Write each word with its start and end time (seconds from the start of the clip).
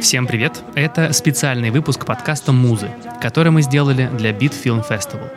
Всем 0.00 0.26
привет! 0.26 0.62
Это 0.74 1.12
специальный 1.12 1.70
выпуск 1.70 2.06
подкаста 2.06 2.52
«Музы», 2.52 2.90
который 3.20 3.50
мы 3.50 3.62
сделали 3.62 4.08
для 4.16 4.30
Beat 4.30 4.52
Film 4.52 4.86
Festival. 4.88 5.30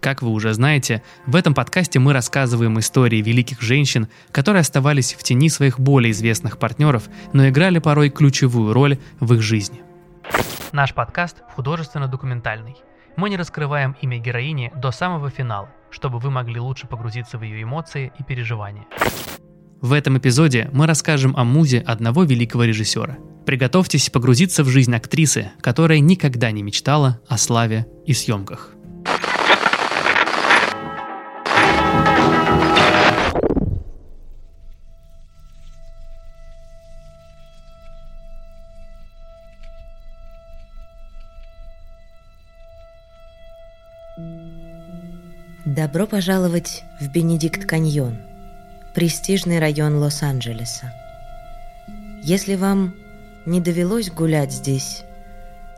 Как 0.00 0.20
вы 0.20 0.30
уже 0.30 0.52
знаете, 0.52 1.02
в 1.24 1.34
этом 1.34 1.54
подкасте 1.54 1.98
мы 1.98 2.12
рассказываем 2.12 2.78
истории 2.78 3.22
великих 3.22 3.62
женщин, 3.62 4.08
которые 4.32 4.60
оставались 4.60 5.14
в 5.14 5.22
тени 5.22 5.48
своих 5.48 5.80
более 5.80 6.10
известных 6.10 6.58
партнеров, 6.58 7.04
но 7.32 7.48
играли 7.48 7.78
порой 7.78 8.10
ключевую 8.10 8.74
роль 8.74 8.98
в 9.20 9.32
их 9.32 9.40
жизни. 9.40 9.80
Наш 10.72 10.92
подкаст 10.92 11.38
художественно-документальный. 11.56 12.76
Мы 13.16 13.30
не 13.30 13.36
раскрываем 13.36 13.96
имя 14.02 14.18
героини 14.18 14.72
до 14.76 14.90
самого 14.90 15.30
финала, 15.30 15.70
чтобы 15.94 16.18
вы 16.18 16.30
могли 16.30 16.58
лучше 16.58 16.88
погрузиться 16.88 17.38
в 17.38 17.42
ее 17.42 17.62
эмоции 17.62 18.12
и 18.18 18.24
переживания. 18.24 18.84
В 19.80 19.92
этом 19.92 20.18
эпизоде 20.18 20.68
мы 20.72 20.86
расскажем 20.86 21.36
о 21.36 21.44
музе 21.44 21.78
одного 21.78 22.24
великого 22.24 22.64
режиссера. 22.64 23.16
Приготовьтесь 23.46 24.10
погрузиться 24.10 24.64
в 24.64 24.68
жизнь 24.68 24.94
актрисы, 24.94 25.52
которая 25.60 26.00
никогда 26.00 26.50
не 26.50 26.62
мечтала 26.62 27.20
о 27.28 27.38
славе 27.38 27.86
и 28.06 28.12
съемках. 28.12 28.73
Добро 45.64 46.06
пожаловать 46.06 46.84
в 47.00 47.08
Бенедикт 47.08 47.64
Каньон, 47.64 48.18
престижный 48.92 49.58
район 49.58 49.96
Лос-Анджелеса. 49.96 50.92
Если 52.22 52.54
вам 52.54 52.94
не 53.46 53.62
довелось 53.62 54.10
гулять 54.10 54.52
здесь, 54.52 55.04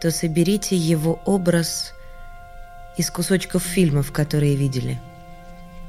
то 0.01 0.11
соберите 0.11 0.77
его 0.77 1.21
образ 1.25 1.95
из 2.97 3.13
кусочков 3.13 3.63
фильмов, 3.63 4.11
которые 4.11 4.57
видели. 4.57 5.01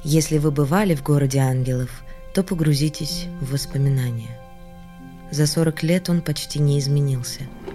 Если 0.03 0.37
вы 0.37 0.51
бывали 0.51 0.93
в 0.93 1.01
городе 1.01 1.39
ангелов, 1.39 2.03
то 2.35 2.43
погрузитесь 2.43 3.25
в 3.41 3.53
воспоминания. 3.53 4.39
За 5.31 5.47
40 5.47 5.81
лет 5.81 6.07
он 6.07 6.21
почти 6.21 6.59
не 6.59 6.77
изменился– 6.77 7.41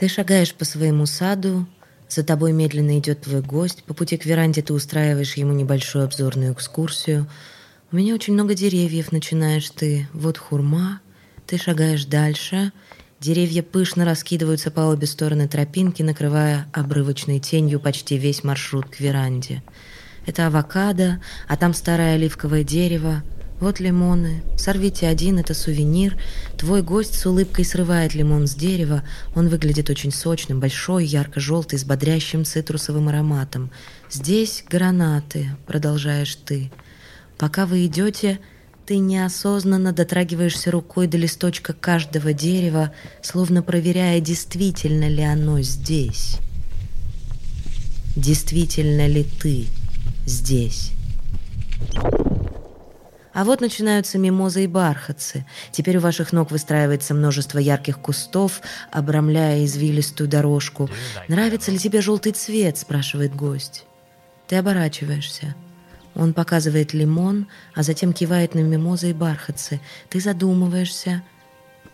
Ты 0.00 0.08
шагаешь 0.08 0.54
по 0.54 0.64
своему 0.64 1.04
саду, 1.04 1.66
за 2.08 2.24
тобой 2.24 2.52
медленно 2.52 2.98
идет 2.98 3.20
твой 3.20 3.42
гость, 3.42 3.84
по 3.84 3.92
пути 3.92 4.16
к 4.16 4.24
веранде 4.24 4.62
ты 4.62 4.72
устраиваешь 4.72 5.34
ему 5.34 5.52
небольшую 5.52 6.06
обзорную 6.06 6.54
экскурсию. 6.54 7.28
У 7.92 7.96
меня 7.96 8.14
очень 8.14 8.32
много 8.32 8.54
деревьев, 8.54 9.12
начинаешь 9.12 9.68
ты. 9.68 10.08
Вот 10.14 10.38
хурма, 10.38 11.02
ты 11.46 11.58
шагаешь 11.58 12.06
дальше. 12.06 12.72
Деревья 13.20 13.62
пышно 13.62 14.06
раскидываются 14.06 14.70
по 14.70 14.80
обе 14.80 15.06
стороны 15.06 15.48
тропинки, 15.48 16.02
накрывая 16.02 16.66
обрывочной 16.72 17.38
тенью 17.38 17.78
почти 17.78 18.16
весь 18.16 18.42
маршрут 18.42 18.88
к 18.88 19.00
веранде. 19.00 19.62
Это 20.24 20.46
авокадо, 20.46 21.22
а 21.46 21.58
там 21.58 21.74
старое 21.74 22.14
оливковое 22.14 22.64
дерево, 22.64 23.22
вот 23.60 23.78
лимоны. 23.78 24.42
Сорвите 24.56 25.06
один, 25.06 25.38
это 25.38 25.54
сувенир. 25.54 26.16
Твой 26.56 26.82
гость 26.82 27.14
с 27.18 27.26
улыбкой 27.26 27.64
срывает 27.64 28.14
лимон 28.14 28.46
с 28.46 28.54
дерева. 28.54 29.02
Он 29.34 29.48
выглядит 29.48 29.90
очень 29.90 30.12
сочным, 30.12 30.60
большой, 30.60 31.04
ярко-желтый, 31.04 31.78
с 31.78 31.84
бодрящим 31.84 32.44
цитрусовым 32.44 33.08
ароматом. 33.08 33.70
Здесь 34.10 34.64
гранаты, 34.68 35.50
продолжаешь 35.66 36.34
ты. 36.34 36.72
Пока 37.38 37.66
вы 37.66 37.86
идете, 37.86 38.40
ты 38.86 38.98
неосознанно 38.98 39.92
дотрагиваешься 39.92 40.70
рукой 40.70 41.06
до 41.06 41.16
листочка 41.16 41.72
каждого 41.72 42.32
дерева, 42.32 42.92
словно 43.22 43.62
проверяя, 43.62 44.20
действительно 44.20 45.08
ли 45.08 45.22
оно 45.22 45.60
здесь. 45.60 46.38
Действительно 48.16 49.06
ли 49.06 49.24
ты 49.24 49.66
здесь? 50.26 50.92
А 53.32 53.44
вот 53.44 53.60
начинаются 53.60 54.18
мимозы 54.18 54.64
и 54.64 54.66
бархатцы. 54.66 55.46
Теперь 55.70 55.98
у 55.98 56.00
ваших 56.00 56.32
ног 56.32 56.50
выстраивается 56.50 57.14
множество 57.14 57.58
ярких 57.58 57.98
кустов, 57.98 58.60
обрамляя 58.90 59.64
извилистую 59.64 60.28
дорожку. 60.28 60.90
«Нравится 61.28 61.70
ли 61.70 61.78
тебе 61.78 62.00
желтый 62.00 62.32
цвет?»– 62.32 62.76
спрашивает 62.78 63.34
гость. 63.34 63.84
Ты 64.48 64.56
оборачиваешься. 64.56 65.54
Он 66.16 66.34
показывает 66.34 66.92
лимон, 66.92 67.46
а 67.72 67.84
затем 67.84 68.12
кивает 68.12 68.56
на 68.56 68.60
мимозы 68.60 69.10
и 69.10 69.12
бархатцы. 69.12 69.80
Ты 70.08 70.20
задумываешься. 70.20 71.22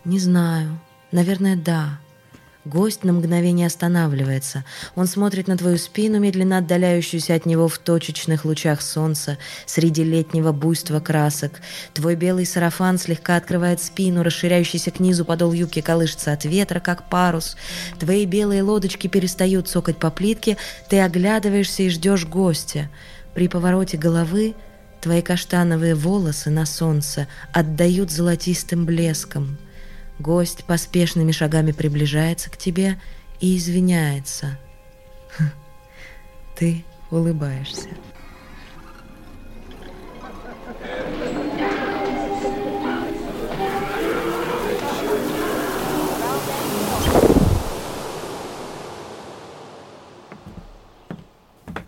«Не 0.05 0.19
знаю. 0.19 0.79
Наверное, 1.11 1.55
да». 1.55 1.99
Гость 2.67 3.05
на 3.05 3.13
мгновение 3.13 3.67
останавливается. 3.67 4.65
Он 4.95 5.07
смотрит 5.07 5.47
на 5.47 5.57
твою 5.57 5.77
спину, 5.77 6.19
медленно 6.19 6.57
отдаляющуюся 6.57 7.35
от 7.35 7.45
него 7.45 7.69
в 7.69 7.77
точечных 7.77 8.43
лучах 8.43 8.81
солнца, 8.81 9.37
среди 9.65 10.03
летнего 10.03 10.51
буйства 10.51 10.99
красок. 10.99 11.61
Твой 11.93 12.15
белый 12.15 12.45
сарафан 12.45 12.97
слегка 12.97 13.37
открывает 13.37 13.81
спину, 13.81 14.21
расширяющийся 14.21 14.91
к 14.91 14.99
низу 14.99 15.23
подол 15.23 15.53
юбки 15.53 15.79
колышется 15.79 16.33
от 16.33 16.43
ветра, 16.43 16.81
как 16.81 17.09
парус. 17.09 17.55
Твои 17.99 18.25
белые 18.25 18.63
лодочки 18.63 19.07
перестают 19.07 19.69
цокать 19.69 19.97
по 19.97 20.11
плитке, 20.11 20.57
ты 20.89 20.99
оглядываешься 20.99 21.83
и 21.83 21.89
ждешь 21.89 22.25
гостя. 22.25 22.89
При 23.33 23.47
повороте 23.47 23.95
головы 23.95 24.55
твои 24.99 25.21
каштановые 25.21 25.95
волосы 25.95 26.49
на 26.49 26.65
солнце 26.65 27.27
отдают 27.53 28.11
золотистым 28.11 28.85
блеском. 28.85 29.57
Гость 30.19 30.63
поспешными 30.65 31.31
шагами 31.31 31.71
приближается 31.71 32.49
к 32.49 32.57
тебе 32.57 32.99
и 33.39 33.57
извиняется. 33.57 34.57
Ты 36.55 36.83
улыбаешься. 37.11 37.89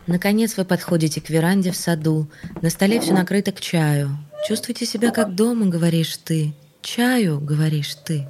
Наконец 0.09 0.57
вы 0.57 0.65
подходите 0.65 1.21
к 1.21 1.29
веранде 1.29 1.69
в 1.71 1.75
саду. 1.75 2.31
На 2.63 2.71
столе 2.71 2.99
все 2.99 3.13
накрыто 3.13 3.51
к 3.51 3.59
чаю. 3.59 4.17
Чувствуйте 4.47 4.87
себя 4.87 5.11
как 5.11 5.35
дома, 5.35 5.67
говоришь 5.67 6.17
ты. 6.17 6.55
«Чаю»,— 6.81 7.39
говоришь 7.41 7.95
ты. 7.95 8.27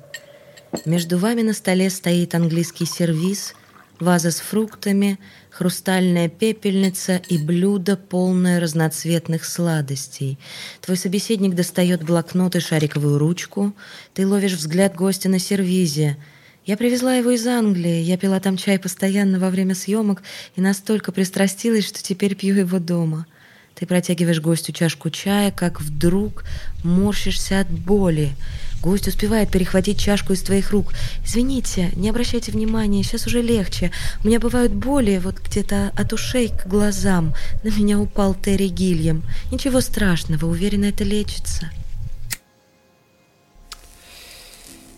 Между 0.85 1.17
вами 1.17 1.41
на 1.41 1.53
столе 1.53 1.89
стоит 1.89 2.35
английский 2.35 2.85
сервиз, 2.85 3.53
ваза 3.99 4.31
с 4.31 4.39
фруктами, 4.39 5.19
хрустальная 5.49 6.29
пепельница 6.29 7.21
и 7.27 7.37
блюдо, 7.37 7.95
полное 7.95 8.59
разноцветных 8.59 9.45
сладостей. 9.45 10.39
Твой 10.81 10.97
собеседник 10.97 11.55
достает 11.55 12.03
блокнот 12.03 12.55
и 12.55 12.59
шариковую 12.59 13.17
ручку. 13.17 13.73
Ты 14.13 14.27
ловишь 14.27 14.53
взгляд 14.53 14.95
гостя 14.95 15.29
на 15.29 15.39
сервизе. 15.39 16.17
Я 16.65 16.77
привезла 16.77 17.15
его 17.15 17.31
из 17.31 17.45
Англии. 17.45 18.01
Я 18.01 18.17
пила 18.17 18.39
там 18.39 18.57
чай 18.57 18.79
постоянно 18.79 19.39
во 19.39 19.49
время 19.49 19.75
съемок 19.75 20.23
и 20.55 20.61
настолько 20.61 21.11
пристрастилась, 21.11 21.87
что 21.87 22.01
теперь 22.01 22.35
пью 22.35 22.55
его 22.55 22.79
дома.— 22.79 23.25
ты 23.79 23.85
протягиваешь 23.85 24.41
гостю 24.41 24.73
чашку 24.73 25.09
чая, 25.09 25.51
как 25.51 25.79
вдруг 25.79 26.43
морщишься 26.83 27.61
от 27.61 27.69
боли. 27.69 28.35
Гость 28.81 29.07
успевает 29.07 29.51
перехватить 29.51 29.97
чашку 29.97 30.33
из 30.33 30.41
твоих 30.41 30.71
рук. 30.71 30.91
«Извините, 31.25 31.89
не 31.95 32.09
обращайте 32.09 32.51
внимания, 32.51 33.03
сейчас 33.03 33.25
уже 33.25 33.41
легче. 33.41 33.91
У 34.21 34.27
меня 34.27 34.41
бывают 34.41 34.73
боли 34.73 35.21
вот 35.23 35.39
где-то 35.39 35.93
от 35.95 36.11
ушей 36.11 36.49
к 36.49 36.67
глазам. 36.67 37.33
На 37.63 37.69
меня 37.69 37.99
упал 37.99 38.35
Терри 38.35 38.67
Гильям. 38.67 39.23
Ничего 39.49 39.79
страшного, 39.79 40.45
уверена, 40.45 40.85
это 40.85 41.05
лечится». 41.05 41.71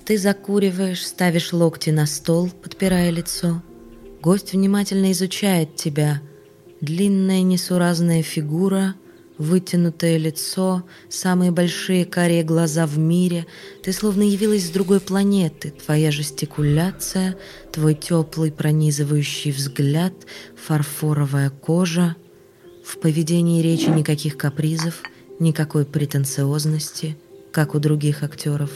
Ты 0.06 0.18
закуриваешь, 0.18 1.06
ставишь 1.06 1.54
локти 1.54 1.92
на 1.92 2.08
стол, 2.08 2.50
подпирая 2.50 3.12
лицо. 3.12 3.62
Гость 4.22 4.54
внимательно 4.54 5.12
изучает 5.12 5.76
тебя– 5.76 6.20
Длинная 6.82 7.44
несуразная 7.44 8.24
фигура, 8.24 8.96
вытянутое 9.38 10.18
лицо, 10.18 10.84
самые 11.10 11.52
большие 11.52 12.06
карие 12.06 12.44
глаза 12.44 12.88
в 12.88 12.98
мире. 12.98 13.46
Ты 13.84 13.94
словно 13.94 14.24
явилась 14.24 14.66
с 14.66 14.72
другой 14.72 15.00
планеты. 15.00 15.74
Твоя 15.86 16.12
жестикуляция, 16.12 17.38
твой 17.72 17.94
теплый 17.94 18.52
пронизывающий 18.52 19.52
взгляд, 19.52 20.14
фарфоровая 20.56 21.52
кожа. 21.52 22.16
В 22.84 22.98
поведении 22.98 23.62
речи 23.62 23.90
никаких 23.90 24.36
капризов, 24.36 25.04
никакой 25.40 25.86
претенциозности, 25.86 27.16
как 27.52 27.76
у 27.76 27.80
других 27.80 28.24
актеров. 28.24 28.72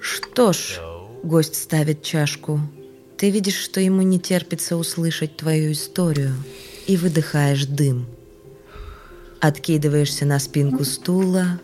Что 0.00 0.54
ж, 0.54 0.80
гость 1.22 1.56
ставит 1.56 2.02
чашку. 2.02 2.58
Ты 3.18 3.30
видишь, 3.30 3.56
что 3.58 3.80
ему 3.80 4.00
не 4.02 4.18
терпится 4.18 4.76
услышать 4.76 5.36
твою 5.36 5.72
историю, 5.72 6.32
и 6.88 6.96
выдыхаешь 6.96 7.66
дым. 7.66 8.06
Откидываешься 9.40 10.24
на 10.24 10.40
спинку 10.40 10.84
стула 10.84 11.60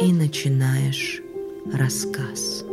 и 0.00 0.12
начинаешь 0.12 1.20
рассказ. 1.72 2.63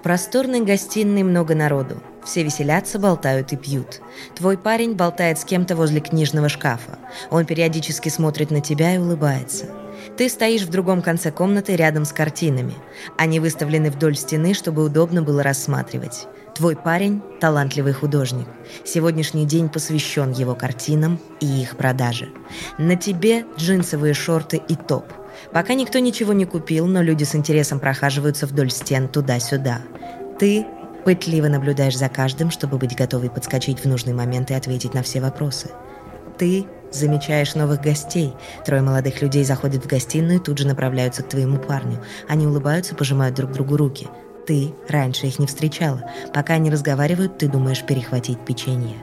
В 0.00 0.02
просторной 0.02 0.62
гостиной 0.62 1.22
много 1.24 1.54
народу. 1.54 2.02
Все 2.24 2.42
веселятся, 2.42 2.98
болтают 2.98 3.52
и 3.52 3.56
пьют. 3.56 4.00
Твой 4.34 4.56
парень 4.56 4.94
болтает 4.94 5.38
с 5.38 5.44
кем-то 5.44 5.76
возле 5.76 6.00
книжного 6.00 6.48
шкафа. 6.48 6.98
Он 7.30 7.44
периодически 7.44 8.08
смотрит 8.08 8.50
на 8.50 8.62
тебя 8.62 8.94
и 8.94 8.98
улыбается. 8.98 9.66
Ты 10.16 10.30
стоишь 10.30 10.62
в 10.62 10.70
другом 10.70 11.02
конце 11.02 11.30
комнаты 11.30 11.76
рядом 11.76 12.06
с 12.06 12.12
картинами. 12.14 12.72
Они 13.18 13.40
выставлены 13.40 13.90
вдоль 13.90 14.16
стены, 14.16 14.54
чтобы 14.54 14.82
удобно 14.82 15.20
было 15.20 15.42
рассматривать. 15.42 16.26
Твой 16.54 16.76
парень– 16.76 17.20
талантливый 17.40 17.92
художник. 17.92 18.46
Сегодняшний 18.86 19.44
день 19.44 19.68
посвящен 19.68 20.32
его 20.32 20.54
картинам 20.54 21.20
и 21.40 21.46
их 21.46 21.76
продаже. 21.76 22.30
На 22.78 22.96
тебе 22.96 23.44
джинсовые 23.58 24.14
шорты 24.14 24.62
и 24.66 24.76
топ– 24.76 25.04
Пока 25.52 25.74
никто 25.74 25.98
ничего 25.98 26.32
не 26.32 26.44
купил, 26.44 26.86
но 26.86 27.02
люди 27.02 27.24
с 27.24 27.34
интересом 27.34 27.80
прохаживаются 27.80 28.46
вдоль 28.46 28.70
стен 28.70 29.08
туда-сюда. 29.08 29.80
Ты 30.38 30.66
пытливо 31.04 31.48
наблюдаешь 31.48 31.96
за 31.96 32.08
каждым, 32.08 32.50
чтобы 32.50 32.78
быть 32.78 32.96
готовой 32.96 33.30
подскочить 33.30 33.80
в 33.80 33.84
нужный 33.86 34.12
момент 34.12 34.50
и 34.50 34.54
ответить 34.54 34.94
на 34.94 35.02
все 35.02 35.20
вопросы. 35.20 35.70
Ты 36.38 36.66
замечаешь 36.90 37.54
новых 37.54 37.80
гостей. 37.80 38.32
Трое 38.64 38.82
молодых 38.82 39.20
людей 39.22 39.44
заходят 39.44 39.84
в 39.84 39.88
гостиную 39.88 40.36
и 40.36 40.42
тут 40.42 40.58
же 40.58 40.66
направляются 40.66 41.22
к 41.22 41.28
твоему 41.28 41.58
парню. 41.58 42.02
Они 42.28 42.46
улыбаются, 42.46 42.94
пожимают 42.94 43.36
друг 43.36 43.52
другу 43.52 43.76
руки. 43.76 44.08
Ты 44.46 44.74
раньше 44.88 45.26
их 45.26 45.38
не 45.38 45.46
встречала. 45.46 46.02
Пока 46.32 46.54
они 46.54 46.70
разговаривают, 46.70 47.38
ты 47.38 47.46
думаешь 47.48 47.84
перехватить 47.84 48.44
печенье. 48.44 48.96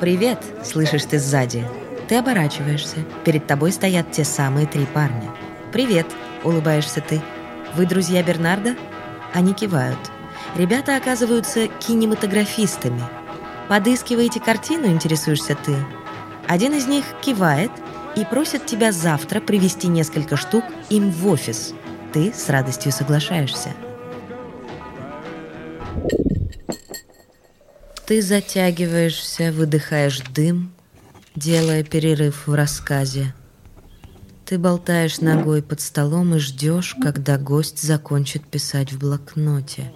«Привет!»— 0.00 0.38
слышишь 0.64 1.04
ты 1.04 1.18
сзади. 1.18 1.64
Ты 2.08 2.16
оборачиваешься. 2.16 3.04
Перед 3.24 3.46
тобой 3.46 3.72
стоят 3.72 4.12
те 4.12 4.24
самые 4.24 4.66
три 4.66 4.86
парня. 4.86 5.30
«Привет!»— 5.72 6.06
улыбаешься 6.44 7.00
ты. 7.00 7.20
«Вы 7.74 7.86
друзья 7.86 8.22
Бернарда?» 8.22 8.76
Они 9.34 9.52
кивают. 9.52 9.98
Ребята 10.54 10.96
оказываются 10.96 11.66
кинематографистами. 11.66 13.02
«Подыскиваете 13.68 14.40
картину?»— 14.40 14.86
интересуешься 14.88 15.56
ты. 15.56 15.76
Один 16.46 16.74
из 16.74 16.86
них 16.86 17.04
кивает 17.20 17.72
и 18.14 18.24
просит 18.24 18.66
тебя 18.66 18.92
завтра 18.92 19.40
привезти 19.40 19.88
несколько 19.88 20.36
штук 20.36 20.64
им 20.88 21.10
в 21.10 21.26
офис. 21.26 21.74
Ты 22.12 22.32
с 22.32 22.48
радостью 22.48 22.92
соглашаешься. 22.92 23.70
Ты 28.06 28.22
затягиваешься, 28.22 29.50
выдыхаешь 29.50 30.20
дым, 30.20 30.75
делая 31.36 31.84
перерыв 31.84 32.46
в 32.46 32.54
рассказе. 32.54 33.34
Ты 34.46 34.58
болтаешь 34.58 35.20
ногой 35.20 35.62
под 35.62 35.80
столом 35.80 36.34
и 36.34 36.38
ждешь, 36.38 36.96
когда 37.00 37.36
гость 37.36 37.82
закончит 37.82 38.46
писать 38.46 38.92
в 38.92 38.98
блокноте. 38.98 39.92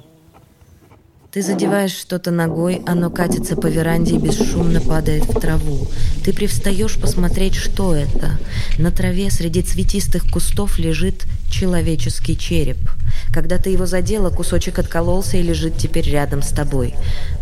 Ты 1.32 1.42
задеваешь 1.42 1.92
что-то 1.92 2.32
ногой, 2.32 2.82
оно 2.86 3.08
катится 3.08 3.54
по 3.54 3.68
веранде 3.68 4.16
и 4.16 4.18
бесшумно 4.18 4.80
падает 4.80 5.24
в 5.24 5.40
траву. 5.40 5.86
Ты 6.24 6.34
привстаешь 6.34 7.00
посмотреть, 7.00 7.54
что 7.54 7.94
это. 7.94 8.32
На 8.78 8.90
траве 8.90 9.30
среди 9.30 9.62
цветистых 9.62 10.28
кустов 10.30 10.78
лежит 10.78 11.26
человеческий 11.50 12.36
череп. 12.36 12.78
Когда 13.32 13.58
ты 13.58 13.70
его 13.70 13.86
задела, 13.86 14.30
кусочек 14.30 14.78
откололся 14.78 15.36
и 15.36 15.42
лежит 15.42 15.76
теперь 15.76 16.08
рядом 16.08 16.42
с 16.42 16.50
тобой. 16.50 16.94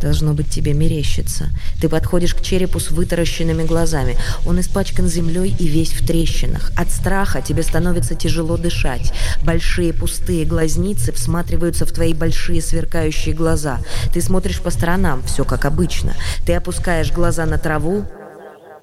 Должно 0.03 0.35
быть, 0.35 0.51
тебе 0.51 0.73
мерещится. 0.75 1.49
Ты 1.81 1.89
подходишь 1.89 2.35
к 2.35 2.43
черепу 2.43 2.81
с 2.81 2.91
вытаращенными 2.91 3.65
глазами. 3.65 4.17
Он 4.47 4.61
испачкан 4.61 5.09
землей 5.09 5.55
и 5.59 5.67
весь 5.67 5.93
в 5.93 6.07
трещинах. 6.07 6.73
От 6.77 6.91
страха 6.91 7.41
тебе 7.41 7.63
становится 7.63 8.15
тяжело 8.15 8.57
дышать. 8.57 9.13
Большие 9.45 9.93
пустые 9.93 10.45
глазницы 10.45 11.13
всматриваются 11.13 11.87
в 11.87 11.93
твои 11.93 12.15
большие 12.15 12.61
сверкающие 12.61 13.35
глаза. 13.35 13.79
Ты 14.13 14.21
смотришь 14.21 14.61
по 14.61 14.71
сторонам, 14.71 15.23
все 15.25 15.45
как 15.45 15.65
обычно. 15.65 16.15
Ты 16.45 16.55
опускаешь 16.55 17.13
глаза 17.13 17.47
на 17.47 17.59
траву. 17.59 18.05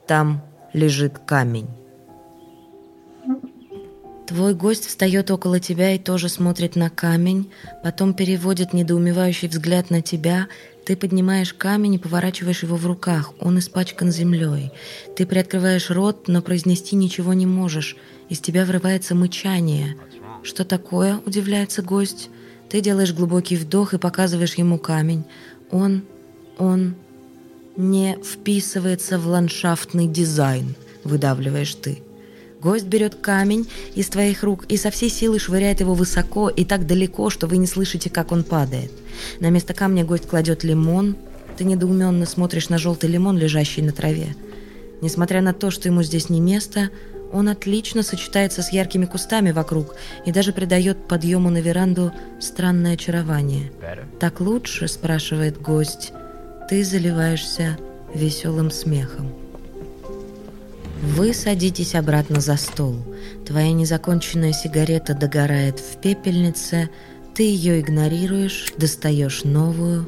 Там 0.07 0.44
лежит 0.74 1.19
камень. 1.25 1.68
Твой 4.27 4.56
гость 4.56 4.88
встает 4.88 5.30
около 5.30 5.60
тебя 5.60 5.94
и 5.94 6.00
тоже 6.00 6.30
смотрит 6.30 6.75
на 6.75 6.89
камень, 6.89 7.51
потом 7.83 8.13
переводит 8.13 8.74
недоумевающий 8.74 9.48
взгляд 9.48 9.89
на 9.89 10.01
тебя. 10.01 10.48
Ты 10.86 10.95
поднимаешь 10.95 11.54
камень 11.54 11.95
и 11.95 12.00
поворачиваешь 12.00 12.63
его 12.63 12.75
в 12.75 12.86
руках. 12.86 13.33
Он 13.39 13.60
испачкан 13.60 14.12
землей. 14.12 14.72
Ты 15.16 15.25
приоткрываешь 15.25 15.89
рот, 15.89 16.27
но 16.27 16.42
произнести 16.42 16.95
ничего 16.95 17.33
не 17.33 17.45
можешь. 17.45 17.95
Из 18.30 18.39
тебя 18.39 18.66
врывается 18.66 19.16
мычание. 19.16 19.95
«Что 20.44 20.63
такое?»– 20.63 21.19
удивляется 21.25 21.81
гость. 21.81 22.30
Ты 22.69 22.81
делаешь 22.81 23.13
глубокий 23.13 23.57
вдох 23.57 23.94
и 23.94 23.98
показываешь 23.98 24.56
ему 24.56 24.77
камень. 24.77 25.24
Он, 25.72 26.04
он 26.57 26.95
не 27.75 28.18
вписывается 28.24 29.19
в 29.19 29.27
ландшафтный 29.27 30.07
дизайн, 30.07 30.75
выдавливаешь 31.04 31.75
ты. 31.75 32.01
Гость 32.62 32.86
берет 32.86 33.16
камень 33.16 33.68
из 33.94 34.07
твоих 34.07 34.44
рук 34.44 34.66
и 34.68 34.78
со 34.78 34.92
всей 34.92 35.10
силы 35.10 35.40
швыряет 35.40 35.81
его 35.81 35.94
высоко 35.94 36.50
и 36.50 36.66
так 36.66 36.88
далеко, 36.88 37.30
что 37.30 37.48
вы 37.48 37.57
не 37.57 37.68
слышите, 37.68 38.10
как 38.10 38.31
он 38.31 38.44
падает. 38.44 38.92
На 39.40 39.50
место 39.50 39.74
камня 39.74 40.04
гость 40.04 40.28
кладет 40.28 40.63
лимон. 40.63 41.16
Ты 41.57 41.63
недоуменно 41.63 42.25
смотришь 42.25 42.69
на 42.69 42.78
желтый 42.78 43.10
лимон, 43.10 43.38
лежащий 43.38 43.82
на 43.82 43.91
траве. 43.91 44.36
Несмотря 45.01 45.41
на 45.41 45.53
то, 45.53 45.72
что 45.72 45.88
ему 45.88 46.03
здесь 46.03 46.30
не 46.30 46.39
место, 46.39 46.89
он 47.32 47.50
отлично 47.50 48.03
сочетается 48.03 48.62
с 48.62 48.72
яркими 48.72 49.06
кустами 49.06 49.51
вокруг 49.51 49.96
и 50.25 50.32
даже 50.32 50.53
придает 50.53 51.08
подъему 51.08 51.50
на 51.50 51.60
веранду 51.60 52.12
странное 52.39 52.94
очарование. 52.94 53.72
«Так 54.20 54.39
лучше?»– 54.39 54.88
спрашивает 54.89 55.62
гость. 55.62 56.13
Ты 56.68 56.84
заливаешься 56.84 57.77
веселым 58.15 58.72
смехом. 58.72 59.45
Вы 61.02 61.34
садитесь 61.34 61.96
обратно 61.96 62.42
за 62.42 62.58
стол. 62.58 62.96
Твоя 63.46 63.72
незаконченная 63.72 64.54
сигарета 64.54 65.14
догорает 65.14 65.80
в 65.80 66.00
пепельнице, 66.02 66.90
ты 67.34 67.44
ее 67.44 67.82
игнорируешь, 67.82 68.74
достаешь 68.78 69.44
новую 69.44 70.08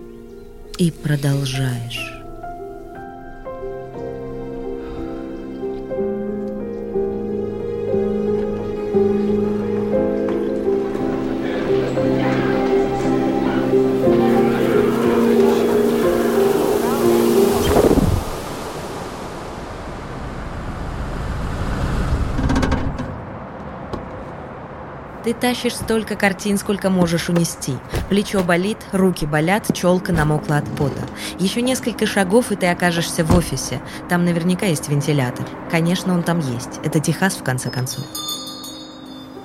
и 0.78 0.92
продолжаешь. 0.92 2.18
Ты 8.94 9.37
тащишь 25.40 25.76
столько 25.76 26.16
картин, 26.16 26.58
сколько 26.58 26.90
можешь 26.90 27.30
унести. 27.30 27.74
Плечо 28.10 28.44
болит, 28.44 28.78
руки 28.92 29.26
болят, 29.26 29.74
челка 29.74 30.12
намокла 30.12 30.58
от 30.58 30.66
пота. 30.76 31.02
Еще 31.40 31.62
несколько 31.62 32.06
шагов, 32.06 32.52
и 32.52 32.56
ты 32.56 32.68
окажешься 32.68 33.24
в 33.24 33.36
офисе. 33.36 33.82
Там 34.10 34.26
наверняка 34.26 34.66
есть 34.66 34.90
вентилятор. 34.90 35.46
Конечно, 35.72 36.14
он 36.14 36.24
там 36.24 36.40
есть. 36.40 36.80
Это 36.84 37.00
Техас, 37.00 37.36
в 37.36 37.44
конце 37.44 37.70
концов. 37.70 38.06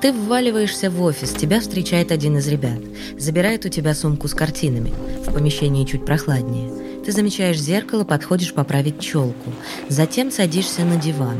Ты 0.00 0.12
вваливаешься 0.12 0.90
в 0.90 1.00
офис, 1.00 1.30
тебя 1.30 1.60
встречает 1.60 2.10
один 2.10 2.36
из 2.36 2.48
ребят. 2.48 2.80
Забирает 3.16 3.64
у 3.66 3.68
тебя 3.68 3.94
сумку 3.94 4.26
с 4.26 4.34
картинами. 4.34 4.92
В 5.24 5.32
помещении 5.32 5.84
чуть 5.84 6.04
прохладнее. 6.04 6.81
Ты 7.04 7.10
замечаешь 7.10 7.58
зеркало, 7.58 8.04
подходишь 8.04 8.54
поправить 8.54 9.00
челку. 9.00 9.52
Затем 9.88 10.30
садишься 10.30 10.84
на 10.84 10.96
диван. 10.96 11.36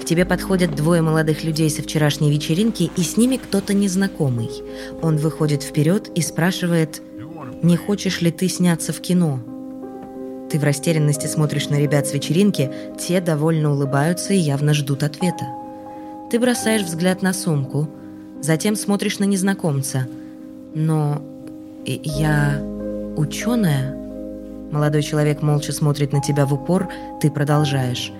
К 0.00 0.04
тебе 0.04 0.24
подходят 0.24 0.74
двое 0.74 1.02
молодых 1.02 1.44
людей 1.44 1.68
со 1.68 1.82
вчерашней 1.82 2.30
вечеринки, 2.30 2.90
и 2.96 3.02
с 3.02 3.16
ними 3.18 3.36
кто-то 3.36 3.74
незнакомый. 3.74 4.50
Он 5.02 5.18
выходит 5.18 5.62
вперед 5.62 6.10
и 6.14 6.22
спрашивает 6.22 7.02
Не 7.62 7.76
хочешь 7.76 8.22
ли 8.22 8.30
ты 8.30 8.48
сняться 8.48 8.92
в 8.92 9.00
кино? 9.00 9.40
Ты 10.50 10.58
в 10.58 10.64
растерянности 10.64 11.26
смотришь 11.26 11.68
на 11.68 11.78
ребят 11.78 12.06
с 12.06 12.14
вечеринки, 12.14 12.70
те 12.98 13.20
довольно 13.20 13.72
улыбаются 13.72 14.32
и 14.32 14.38
явно 14.38 14.72
ждут 14.74 15.02
ответа. 15.02 15.46
Ты 16.30 16.38
бросаешь 16.38 16.82
взгляд 16.82 17.20
на 17.20 17.34
сумку, 17.34 17.88
затем 18.40 18.76
смотришь 18.76 19.18
на 19.18 19.24
незнакомца. 19.24 20.08
Но 20.74 21.22
я 21.84 22.62
ученая? 23.16 24.01
Молодой 24.72 25.02
человек 25.02 25.42
молча 25.42 25.70
смотрит 25.70 26.14
на 26.14 26.22
тебя 26.22 26.46
в 26.46 26.54
упор, 26.54 26.88
ты 27.20 27.30
продолжаешь. 27.30 28.10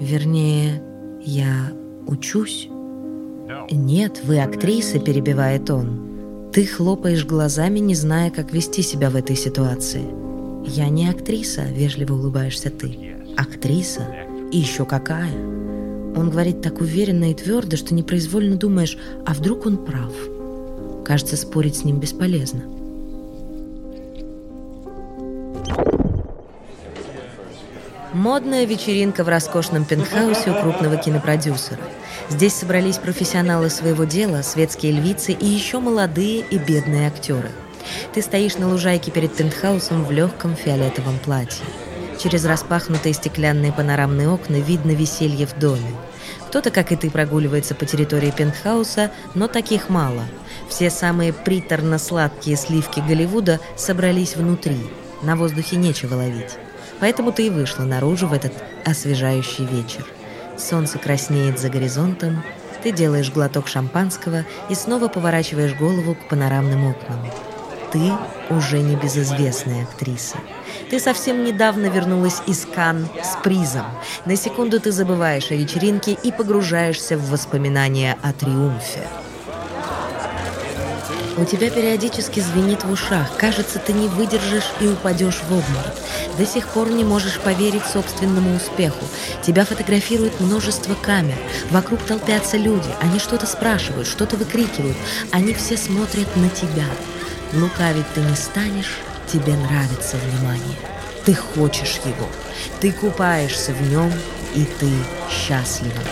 Вернее, 0.00 0.82
я 1.22 1.70
учусь? 2.08 2.68
Нет, 3.70 4.20
вы 4.24 4.40
актриса, 4.40 4.98
перебивает 4.98 5.70
он. 5.70 6.50
Ты 6.52 6.66
хлопаешь 6.66 7.24
глазами, 7.24 7.78
не 7.78 7.94
зная, 7.94 8.30
как 8.30 8.52
вести 8.52 8.82
себя 8.82 9.08
в 9.08 9.14
этой 9.14 9.36
ситуации. 9.36 10.02
Я 10.66 10.88
не 10.88 11.08
актриса, 11.08 11.62
вежливо 11.62 12.14
улыбаешься 12.14 12.70
ты. 12.70 13.14
Актриса? 13.36 14.02
И 14.50 14.58
еще 14.58 14.84
какая? 14.84 15.32
Он 15.32 16.28
говорит 16.28 16.60
так 16.60 16.80
уверенно 16.80 17.30
и 17.30 17.34
твердо, 17.34 17.76
что 17.76 17.94
непроизвольно 17.94 18.56
думаешь, 18.56 18.98
а 19.24 19.32
вдруг 19.32 19.64
он 19.64 19.76
прав? 19.76 20.12
Кажется, 21.04 21.36
спорить 21.36 21.76
с 21.76 21.84
ним 21.84 22.00
бесполезно. 22.00 22.62
Модная 28.12 28.64
вечеринка 28.64 29.22
в 29.22 29.28
роскошном 29.28 29.84
пентхаусе 29.84 30.50
у 30.50 30.60
крупного 30.60 30.96
кинопродюсера. 30.96 31.78
Здесь 32.28 32.54
собрались 32.54 32.98
профессионалы 32.98 33.70
своего 33.70 34.02
дела, 34.02 34.42
светские 34.42 34.92
львицы 34.92 35.30
и 35.30 35.46
еще 35.46 35.78
молодые 35.78 36.40
и 36.40 36.58
бедные 36.58 37.06
актеры. 37.06 37.52
Ты 38.12 38.22
стоишь 38.22 38.56
на 38.56 38.68
лужайке 38.68 39.12
перед 39.12 39.32
пентхаусом 39.36 40.04
в 40.04 40.10
легком 40.10 40.56
фиолетовом 40.56 41.20
платье. 41.20 41.64
Через 42.18 42.44
распахнутые 42.44 43.14
стеклянные 43.14 43.72
панорамные 43.72 44.28
окна 44.28 44.56
видно 44.56 44.90
веселье 44.90 45.46
в 45.46 45.56
доме. 45.56 45.94
Кто-то, 46.48 46.72
как 46.72 46.90
и 46.90 46.96
ты, 46.96 47.10
прогуливается 47.10 47.76
по 47.76 47.86
территории 47.86 48.32
пентхауса, 48.32 49.12
но 49.36 49.46
таких 49.46 49.88
мало. 49.88 50.24
Все 50.68 50.90
самые 50.90 51.32
приторно-сладкие 51.32 52.56
сливки 52.56 52.98
Голливуда 52.98 53.60
собрались 53.76 54.34
внутри. 54.34 54.78
На 55.22 55.36
воздухе 55.36 55.76
нечего 55.76 56.16
ловить. 56.16 56.58
Поэтому 57.00 57.32
ты 57.32 57.46
и 57.46 57.50
вышла 57.50 57.84
наружу 57.84 58.28
в 58.28 58.32
этот 58.32 58.52
освежающий 58.84 59.64
вечер. 59.64 60.04
Солнце 60.58 60.98
краснеет 60.98 61.58
за 61.58 61.70
горизонтом, 61.70 62.42
ты 62.82 62.92
делаешь 62.92 63.30
глоток 63.30 63.68
шампанского 63.68 64.44
и 64.68 64.74
снова 64.74 65.08
поворачиваешь 65.08 65.74
голову 65.74 66.14
к 66.14 66.28
панорамным 66.28 66.86
окнам. 66.86 67.20
Ты 67.92 68.12
уже 68.50 68.78
не 68.80 68.96
безызвестная 68.96 69.82
актриса. 69.82 70.36
Ты 70.90 71.00
совсем 71.00 71.44
недавно 71.44 71.86
вернулась 71.86 72.40
из 72.46 72.64
Кан 72.64 73.08
с 73.22 73.36
призом. 73.42 73.86
На 74.24 74.36
секунду 74.36 74.80
ты 74.80 74.92
забываешь 74.92 75.50
о 75.50 75.56
вечеринке 75.56 76.12
и 76.12 76.30
погружаешься 76.30 77.18
в 77.18 77.30
воспоминания 77.30 78.16
о 78.22 78.32
триумфе. 78.32 79.06
У 81.40 81.44
тебя 81.46 81.70
периодически 81.70 82.40
звенит 82.40 82.84
в 82.84 82.92
ушах. 82.92 83.34
Кажется, 83.38 83.78
ты 83.78 83.94
не 83.94 84.08
выдержишь 84.08 84.70
и 84.78 84.86
упадешь 84.86 85.40
в 85.48 85.50
обморок. 85.50 85.94
До 86.36 86.44
сих 86.44 86.68
пор 86.68 86.90
не 86.90 87.02
можешь 87.02 87.40
поверить 87.40 87.86
собственному 87.90 88.54
успеху. 88.54 89.06
Тебя 89.42 89.64
фотографирует 89.64 90.38
множество 90.38 90.94
камер. 90.94 91.38
Вокруг 91.70 92.02
толпятся 92.02 92.58
люди. 92.58 92.90
Они 93.00 93.18
что-то 93.18 93.46
спрашивают, 93.46 94.06
что-то 94.06 94.36
выкрикивают. 94.36 94.98
Они 95.30 95.54
все 95.54 95.78
смотрят 95.78 96.28
на 96.36 96.50
тебя. 96.50 96.84
Лукавить 97.54 98.12
ты 98.14 98.20
не 98.20 98.36
станешь, 98.36 98.98
тебе 99.32 99.54
нравится 99.54 100.18
внимание. 100.18 100.76
Ты 101.24 101.32
хочешь 101.34 102.00
его. 102.04 102.28
Ты 102.80 102.92
купаешься 102.92 103.72
в 103.72 103.80
нем, 103.90 104.12
и 104.54 104.66
ты 104.78 104.90
счастлива. 105.30 106.02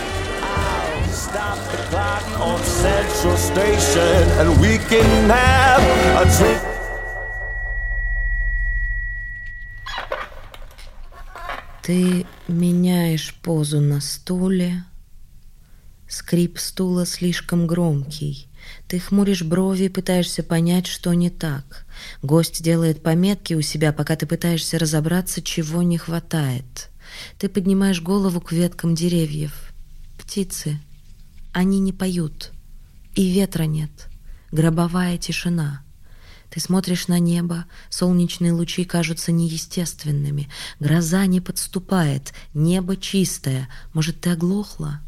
Ты 11.83 12.27
меняешь 12.49 13.35
позу 13.43 13.81
на 13.81 14.01
стуле. 14.01 14.85
Скрип 16.09 16.59
стула 16.59 17.05
слишком 17.05 17.67
громкий. 17.67 18.49
Ты 18.89 18.99
хмуришь 18.99 19.43
брови 19.43 19.85
и 19.85 19.89
пытаешься 19.89 20.43
понять, 20.43 20.87
что 20.87 21.13
не 21.15 21.31
так. 21.31 21.87
Гость 22.23 22.63
делает 22.63 23.03
пометки 23.03 23.55
у 23.55 23.63
себя, 23.63 23.93
пока 23.93 24.17
ты 24.17 24.27
пытаешься 24.27 24.79
разобраться, 24.79 25.43
чего 25.43 25.83
не 25.83 25.99
хватает. 25.99 26.91
Ты 27.39 27.49
поднимаешь 27.49 28.03
голову 28.03 28.41
к 28.41 28.53
веткам 28.53 28.95
деревьев. 28.95 29.73
Птицы 30.19 30.79
они 31.59 31.81
не 31.81 31.93
поют. 31.93 32.53
И 33.17 33.33
ветра 33.33 33.65
нет. 33.65 33.91
Гробовая 34.53 35.19
тишина. 35.19 35.83
Ты 36.51 36.61
смотришь 36.61 37.09
на 37.09 37.19
небо, 37.19 37.67
солнечные 37.91 38.53
лучи 38.53 38.85
кажутся 38.85 39.33
неестественными, 39.33 40.49
гроза 40.79 41.27
не 41.27 41.41
подступает, 41.41 42.33
небо 42.55 42.97
чистое. 42.97 43.69
Может, 43.93 44.21
ты 44.21 44.31
оглохла? 44.31 45.01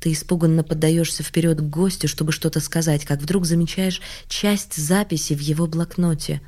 Ты 0.00 0.12
испуганно 0.12 0.62
поддаешься 0.62 1.24
вперед 1.24 1.58
к 1.58 1.64
гостю, 1.64 2.06
чтобы 2.06 2.30
что-то 2.30 2.60
сказать, 2.60 3.04
как 3.04 3.20
вдруг 3.20 3.44
замечаешь 3.44 4.00
часть 4.28 4.76
записи 4.76 5.34
в 5.34 5.40
его 5.40 5.66
блокноте. 5.66 6.40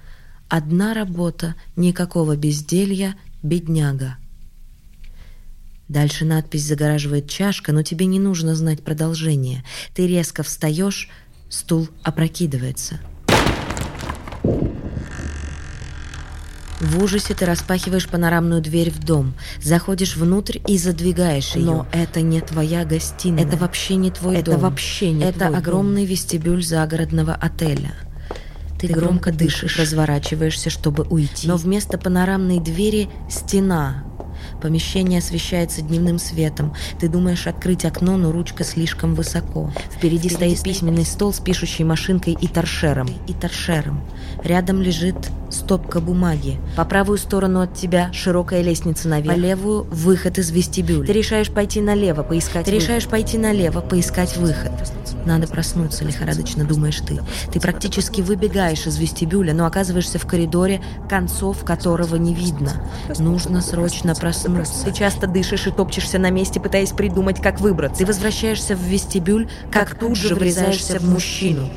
Одна 0.49 0.95
работа, 0.95 1.57
никакого 1.75 2.37
безделья, 2.37 3.17
бедняга. 3.43 4.19
Дальше 5.89 6.25
надпись 6.25 6.65
загораживает 6.65 7.29
чашка, 7.29 7.73
но 7.73 7.83
тебе 7.83 8.07
не 8.07 8.21
нужно 8.21 8.55
знать 8.55 8.83
продолжение. 8.83 9.65
Ты 9.95 10.07
резко 10.07 10.43
встаешь, 10.43 11.09
стул 11.49 11.89
опрокидывается. 12.03 13.01
В 16.81 17.03
ужасе 17.03 17.35
ты 17.35 17.45
распахиваешь 17.45 18.09
панорамную 18.09 18.63
дверь 18.63 18.91
в 18.91 19.01
дом, 19.01 19.35
заходишь 19.61 20.17
внутрь 20.17 20.59
и 20.69 20.79
задвигаешь 20.79 21.57
ее. 21.57 21.65
Но 21.65 21.87
это 21.93 22.21
не 22.21 22.41
твоя 22.41 22.85
гостиная. 22.85 23.45
Это 23.45 23.57
вообще 23.57 23.97
не 23.97 24.13
твой 24.13 24.37
это 24.37 24.47
дом. 24.47 24.55
Это 24.55 24.63
вообще 24.63 25.11
не 25.11 25.25
Это 25.25 25.47
твой 25.47 25.57
огромный 25.57 26.03
дом. 26.03 26.11
вестибюль 26.11 26.63
загородного 26.63 27.35
отеля. 27.35 27.95
Ты, 28.79 28.87
ты 28.87 28.93
громко 28.93 29.33
дышишь, 29.33 29.77
разворачиваешься, 29.77 30.71
чтобы 30.71 31.03
уйти. 31.03 31.49
Но 31.49 31.57
вместо 31.57 31.99
панорамной 31.99 32.61
двери 32.61 33.09
стена, 33.29 34.05
Помещение 34.61 35.19
освещается 35.19 35.83
дневным 35.83 36.19
светом. 36.19 36.75
Ты 36.99 37.09
думаешь 37.09 37.47
открыть 37.47 37.85
окно, 37.85 38.17
но 38.17 38.33
ручка 38.33 38.65
слишком 38.65 39.15
высоко. 39.15 39.71
Впереди, 39.91 40.29
Впереди 40.29 40.35
стоит 40.35 40.63
письменный 40.63 41.05
стол 41.05 41.33
с 41.33 41.41
пишущей 41.41 41.85
машинкой 41.85 42.37
и 42.41 42.49
торшером. 42.49 43.09
И 43.27 43.33
торшером. 43.33 44.01
Рядом 44.43 44.83
лежит 44.83 45.17
стопка 45.51 46.01
бумаги. 46.01 46.59
По 46.77 46.85
правую 46.85 47.19
сторону 47.19 47.61
от 47.61 47.75
тебя 47.75 48.13
широкая 48.13 48.63
лестница 48.63 49.09
наверх. 49.09 49.35
По 49.35 49.39
левую– 49.39 49.83
выход 49.91 50.39
из 50.39 50.51
вестибюля. 50.51 51.07
Ты 51.07 51.13
решаешь 51.13 51.51
пойти 51.51 51.81
налево, 51.81 52.23
поискать 52.23 52.65
Ты 52.67 52.73
выход. 52.73 52.85
решаешь 52.85 53.07
пойти 53.07 53.39
налево, 53.39 53.81
поискать 53.81 54.37
выход. 54.37 54.73
Надо 55.29 55.47
проснуться, 55.47 56.07
лихорадочно 56.07 56.65
думаешь 56.65 57.03
ты. 57.07 57.21
Ты 57.53 57.61
практически 57.61 58.23
выбегаешь 58.23 58.87
из 58.87 58.97
вестибюля, 58.97 59.53
но 59.53 59.67
оказываешься 59.67 60.19
в 60.19 60.27
коридоре, 60.27 60.81
концов 61.07 61.65
которого 61.65 62.17
не 62.17 62.33
видно. 62.33 62.73
Нужно 63.19 63.61
срочно 63.61 64.15
проснуться. 64.15 64.87
Ты 64.87 64.93
часто 64.95 65.27
дышишь 65.27 65.67
и 65.67 65.71
топчешься 65.71 66.19
на 66.19 66.31
месте, 66.31 66.61
пытаясь 66.61 66.93
придумать, 66.93 67.43
как 67.43 67.61
выбраться. 67.61 67.99
Ты 67.99 68.07
возвращаешься 68.07 68.75
в 68.75 68.81
вестибюль, 68.81 69.51
как 69.71 69.99
тут 69.99 70.17
же 70.17 70.35
врезаешься 70.35 70.99
в 70.99 71.05
мужчину. 71.05 71.69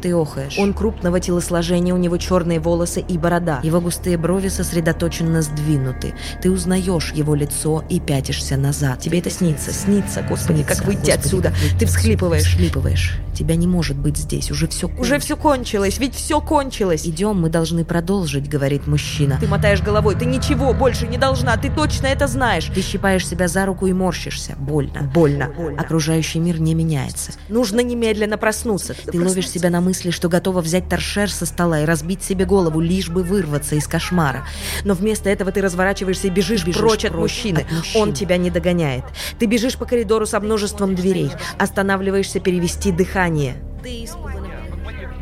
Ты 0.00 0.14
охаешь. 0.14 0.58
Он 0.58 0.72
крупного 0.72 1.20
телосложения, 1.20 1.94
у 1.94 1.98
него 1.98 2.16
черные 2.16 2.60
волосы 2.60 3.00
и 3.00 3.18
борода. 3.18 3.60
Его 3.62 3.80
густые 3.80 4.16
брови 4.16 4.48
сосредоточенно 4.48 5.42
сдвинуты. 5.42 6.14
Ты 6.42 6.50
узнаешь 6.50 7.12
его 7.12 7.34
лицо 7.34 7.84
и 7.88 8.00
пятишься 8.00 8.56
назад. 8.56 9.00
Тебе 9.00 9.18
это 9.18 9.30
снится, 9.30 9.72
снится. 9.72 10.22
Господи, 10.22 10.58
снится. 10.58 10.76
как 10.76 10.86
выйти 10.86 10.98
Господи, 10.98 11.18
отсюда? 11.18 11.50
Как 11.50 11.78
ты 11.78 11.86
всхлипываешь. 11.86 12.44
Всхлипываешь. 12.44 13.18
Тебя 13.34 13.56
не 13.56 13.66
может 13.66 13.96
быть 13.96 14.16
здесь. 14.16 14.50
Уже 14.50 14.68
все 14.68 14.88
кончилось. 14.88 15.06
Уже 15.06 15.18
все 15.18 15.36
кончилось. 15.36 15.98
Ведь 15.98 16.14
все 16.14 16.40
кончилось. 16.40 17.06
Идем, 17.06 17.40
мы 17.40 17.48
должны 17.48 17.84
продолжить, 17.84 18.48
говорит 18.48 18.86
мужчина. 18.86 19.38
Ты 19.40 19.46
мотаешь 19.46 19.82
головой. 19.82 20.14
Ты 20.14 20.24
ничего 20.26 20.72
больше 20.72 21.06
не 21.06 21.18
должна. 21.18 21.56
Ты 21.56 21.70
точно 21.70 22.06
это 22.08 22.26
знаешь. 22.26 22.70
Ты 22.74 22.82
щипаешь 22.82 23.26
себя 23.26 23.48
за 23.48 23.66
руку 23.66 23.86
и 23.86 23.92
морщишься. 23.92 24.56
Больно. 24.58 25.02
Больно. 25.14 25.50
Больно. 25.56 25.80
Окружающий 25.80 26.38
мир 26.38 26.60
не 26.60 26.74
меняется. 26.74 27.32
Нужно 27.48 27.80
немедленно 27.80 28.38
проснуться. 28.38 28.94
Ты 28.94 29.22
ловишь 29.22 29.48
себя 29.48 29.70
на 29.70 29.80
мысли, 29.80 29.89
что 30.10 30.28
готова 30.28 30.60
взять 30.60 30.88
торшер 30.88 31.30
со 31.30 31.46
стола 31.46 31.80
и 31.80 31.84
разбить 31.84 32.22
себе 32.22 32.44
голову, 32.44 32.80
лишь 32.80 33.08
бы 33.08 33.22
вырваться 33.22 33.74
из 33.74 33.86
кошмара. 33.86 34.44
Но 34.84 34.94
вместо 34.94 35.28
этого 35.28 35.52
ты 35.52 35.60
разворачиваешься 35.60 36.28
и 36.28 36.30
бежишь, 36.30 36.64
бежишь 36.64 36.80
прочь, 36.80 37.04
от, 37.04 37.14
мужчины. 37.14 37.60
от 37.60 37.72
мужчины. 37.72 38.02
Он 38.02 38.12
тебя 38.12 38.36
не 38.36 38.50
догоняет. 38.50 39.04
Ты 39.38 39.46
бежишь 39.46 39.76
по 39.76 39.84
коридору 39.84 40.26
со 40.26 40.40
множеством 40.40 40.94
дверей. 40.94 41.30
Останавливаешься 41.58 42.40
перевести 42.40 42.92
дыхание. 42.92 43.56
Ты 43.82 44.06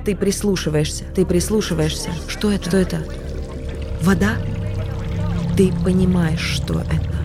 Ты 0.05 0.17
прислушиваешься, 0.17 1.05
ты 1.15 1.27
прислушиваешься. 1.27 2.11
Что 2.29 2.51
это? 2.51 2.69
Что 2.69 2.77
это? 2.79 3.05
Вода? 4.03 4.37
Ты 5.57 5.73
понимаешь, 5.85 6.41
что 6.41 6.81
это. 6.81 7.18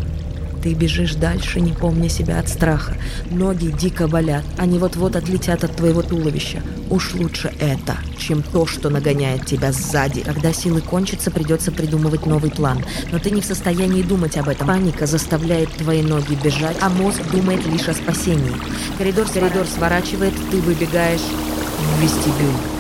Ты 0.64 0.74
бежишь 0.74 1.16
дальше, 1.16 1.60
не 1.60 1.74
помня 1.74 2.08
себя 2.08 2.40
от 2.40 2.48
страха. 2.48 2.96
Ноги 3.30 3.68
дико 3.68 4.08
болят, 4.08 4.46
они 4.58 4.80
вот-вот 4.80 5.18
отлетят 5.18 5.66
от 5.66 5.76
твоего 5.76 6.02
туловища. 6.02 6.64
Уж 6.90 7.16
лучше 7.16 7.54
это, 7.60 7.98
чем 8.18 8.42
то, 8.42 8.66
что 8.66 8.90
нагоняет 8.90 9.46
тебя 9.46 9.74
сзади. 9.74 10.22
Когда 10.22 10.54
силы 10.54 10.80
кончатся, 10.80 11.32
придется 11.32 11.74
придумывать 11.74 12.26
новый 12.26 12.50
план. 12.50 12.82
Но 13.12 13.20
ты 13.20 13.32
не 13.32 13.42
в 13.42 13.46
состоянии 13.46 14.04
думать 14.04 14.38
об 14.38 14.48
этом. 14.48 14.68
Паника 14.68 15.06
заставляет 15.06 15.70
твои 15.74 16.02
ноги 16.02 16.38
бежать, 16.42 16.78
а 16.80 16.90
мозг 16.90 17.20
думает 17.34 17.66
лишь 17.68 17.90
о 17.90 17.94
спасении. 17.94 18.56
Коридор, 18.98 19.28
коридор 19.28 19.66
сворачивает, 19.66 20.34
ты 20.50 20.62
выбегаешь 20.62 21.20
в 21.20 22.02
вестибюль. 22.02 22.73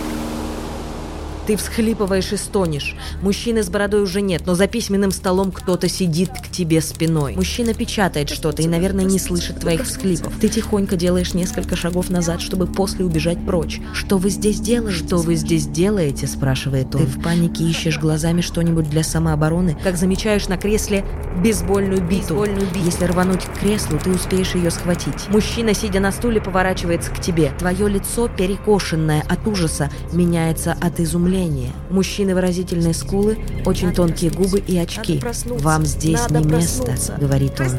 Ты 1.45 1.57
всхлипываешь 1.57 2.31
и 2.31 2.37
стонешь. 2.37 2.95
Мужчины 3.21 3.63
с 3.63 3.69
бородой 3.69 4.01
уже 4.01 4.21
нет, 4.21 4.43
но 4.45 4.55
за 4.55 4.67
письменным 4.67 5.11
столом 5.11 5.51
кто-то 5.51 5.89
сидит 5.89 6.29
к 6.29 6.49
тебе 6.49 6.79
спиной. 6.81 7.35
Мужчина 7.35 7.73
печатает 7.73 8.29
что-то 8.29 8.61
и, 8.61 8.67
наверное, 8.67 9.03
не 9.03 9.19
слышит 9.19 9.59
твоих 9.59 9.83
всхлипов. 9.83 10.33
Ты 10.39 10.47
тихонько 10.47 10.95
делаешь 10.95 11.33
несколько 11.33 11.75
шагов 11.75 12.09
назад, 12.09 12.39
чтобы 12.39 12.65
после 12.65 13.03
убежать 13.03 13.45
прочь. 13.45 13.81
«Что 13.93 14.17
вы 14.17 14.29
здесь 14.29 14.59
делаете? 14.59 15.05
Что 15.05 15.17
вы 15.17 15.35
здесь 15.35 15.67
делаете?»– 15.67 16.27
спрашивает 16.33 16.95
он. 16.95 17.01
Ты 17.01 17.07
в 17.07 17.21
панике 17.21 17.65
ищешь 17.65 17.99
глазами 17.99 18.39
что-нибудь 18.39 18.89
для 18.89 19.03
самообороны, 19.03 19.77
как 19.83 19.97
замечаешь 19.97 20.47
на 20.47 20.57
кресле 20.57 21.03
бейсбольную 21.43 22.01
биту. 22.01 22.35
Бейсбольную 22.35 22.67
биту. 22.67 22.85
Если 22.85 23.05
рвануть 23.05 23.43
к 23.43 23.59
креслу, 23.59 23.99
ты 24.01 24.11
успеешь 24.11 24.55
ее 24.55 24.71
схватить. 24.71 25.27
Мужчина, 25.29 25.73
сидя 25.73 25.99
на 25.99 26.11
стуле, 26.13 26.39
поворачивается 26.39 27.11
к 27.11 27.19
тебе. 27.19 27.51
Твое 27.59 27.89
лицо, 27.89 28.29
перекошенное 28.29 29.23
от 29.27 29.45
ужаса, 29.45 29.89
меняется 30.13 30.75
от 30.79 30.99
изумления 30.99 31.32
изумление. 31.33 31.71
Мужчины 31.89 32.33
выразительные 32.33 32.93
скулы, 32.93 33.37
очень 33.65 33.93
тонкие 33.93 34.31
губы 34.31 34.59
и 34.59 34.77
очки. 34.77 35.21
«Вам 35.45 35.85
здесь 35.85 36.29
не 36.29 36.43
место»,— 36.43 36.95
говорит 37.19 37.59
он. 37.59 37.71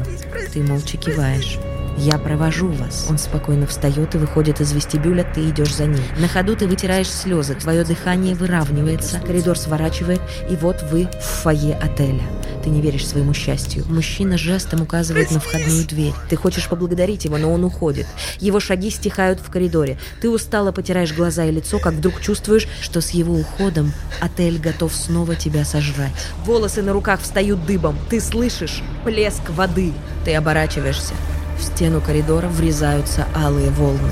Ты 0.53 0.61
молча 0.63 0.97
киваешь. 0.97 1.59
«Я 1.97 2.17
провожу 2.17 2.67
вас». 2.67 3.07
Он 3.09 3.17
спокойно 3.17 3.67
встает 3.67 4.15
и 4.15 4.17
выходит 4.17 4.61
из 4.61 4.71
вестибюля, 4.73 5.23
ты 5.23 5.49
идешь 5.49 5.75
за 5.75 5.85
ним. 5.85 6.03
На 6.19 6.27
ходу 6.27 6.55
ты 6.55 6.67
вытираешь 6.67 7.09
слезы, 7.09 7.55
твое 7.55 7.83
дыхание 7.83 8.35
выравнивается, 8.35 9.19
коридор 9.19 9.57
сворачивает, 9.57 10.21
и 10.49 10.55
вот 10.55 10.83
вы 10.91 11.07
в 11.19 11.43
фойе 11.43 11.75
отеля. 11.75 12.23
Ты 12.63 12.71
не 12.71 12.81
веришь 12.81 13.07
своему 13.07 13.33
счастью. 13.33 13.85
Мужчина 13.87 14.39
жестом 14.39 14.81
указывает 14.81 15.29
на 15.29 15.39
входную 15.39 15.85
дверь. 15.85 16.13
Ты 16.29 16.35
хочешь 16.35 16.67
поблагодарить 16.67 17.23
его, 17.25 17.37
но 17.37 17.53
он 17.53 17.63
уходит. 17.63 18.07
Его 18.39 18.59
шаги 18.59 18.89
стихают 18.89 19.39
в 19.39 19.51
коридоре. 19.51 19.99
Ты 20.19 20.31
устало 20.31 20.71
потираешь 20.71 21.13
глаза 21.13 21.45
и 21.45 21.51
лицо, 21.51 21.77
как 21.77 21.93
вдруг 21.93 22.19
чувствуешь, 22.21 22.67
что 22.81 23.01
с 23.01 23.11
его 23.11 23.35
уходом 23.35 23.93
отель 24.19 24.57
готов 24.57 24.95
снова 24.95 25.35
тебя 25.35 25.63
сожрать. 25.63 26.11
Волосы 26.43 26.81
на 26.81 26.91
руках 26.91 27.21
встают 27.21 27.65
дыбом. 27.67 27.99
Ты 28.09 28.19
слышишь 28.19 28.81
плеск 29.03 29.47
воды. 29.51 29.93
Ты 30.25 30.33
оборачиваешься. 30.33 31.13
В 31.57 31.63
стену 31.63 32.01
коридора 32.01 32.47
врезаются 32.47 33.27
алые 33.35 33.69
волны. 33.71 34.11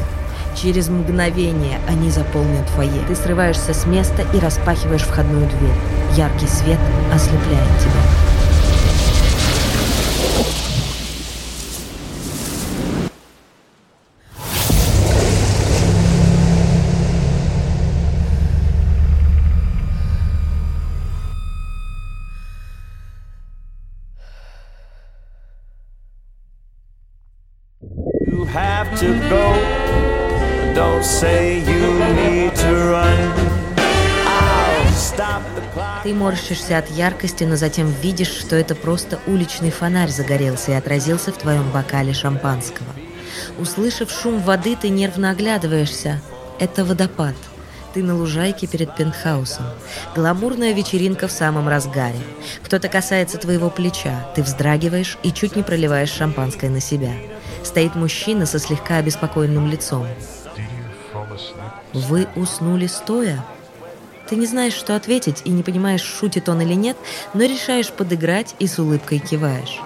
Через 0.56 0.90
мгновение 0.90 1.80
они 1.88 2.10
заполнят 2.10 2.68
фойе. 2.70 3.02
Ты 3.08 3.16
срываешься 3.16 3.74
с 3.74 3.86
места 3.86 4.24
и 4.34 4.40
распахиваешь 4.40 5.04
входную 5.04 5.48
дверь. 5.48 5.76
Яркий 6.16 6.48
свет 6.48 6.80
ослепляет 7.14 7.80
тебя. 7.80 8.13
Морщишься 36.24 36.78
от 36.78 36.90
яркости, 36.90 37.44
но 37.44 37.58
затем 37.58 37.92
видишь, 38.02 38.30
что 38.30 38.56
это 38.56 38.76
просто 38.76 39.20
уличный 39.28 39.72
фонарь 39.72 40.10
загорелся 40.10 40.72
и 40.72 40.76
отразился 40.76 41.34
в 41.34 41.38
твоем 41.38 41.70
бокале 41.72 42.14
шампанского. 42.14 42.88
Услышав 43.60 44.10
шум 44.10 44.40
воды, 44.40 44.78
ты 44.78 44.88
нервно 44.88 45.32
оглядываешься. 45.32 46.22
Это 46.60 46.86
водопад. 46.86 47.36
Ты 47.94 48.02
на 48.02 48.16
лужайке 48.16 48.68
перед 48.68 48.96
пентхаусом. 48.96 49.66
Гламурная 50.16 50.72
вечеринка 50.72 51.28
в 51.28 51.32
самом 51.32 51.68
разгаре. 51.68 52.20
Кто-то 52.64 52.88
касается 52.88 53.38
твоего 53.38 53.70
плеча. 53.70 54.26
Ты 54.34 54.44
вздрагиваешь 54.44 55.18
и 55.24 55.32
чуть 55.34 55.58
не 55.58 55.64
проливаешь 55.64 56.10
шампанское 56.10 56.70
на 56.70 56.80
себя. 56.80 57.12
Стоит 57.64 57.96
мужчина 57.96 58.46
со 58.46 58.60
слегка 58.60 58.96
обеспокоенным 58.96 59.70
лицом. 59.70 60.08
Вы 61.92 62.28
уснули 62.38 62.88
стоя? 62.88 63.44
Ты 64.30 64.36
не 64.36 64.46
знаешь, 64.46 64.74
что 64.74 64.96
ответить, 64.96 65.42
и 65.46 65.50
не 65.50 65.64
понимаешь, 65.64 66.02
шутит 66.02 66.50
он 66.50 66.62
или 66.62 66.74
нет, 66.74 66.98
но 67.34 67.44
решаешь 67.44 67.92
подыграть 67.92 68.56
и 68.60 68.68
с 68.68 68.80
улыбкой 68.80 69.20
киваешь. 69.20 69.80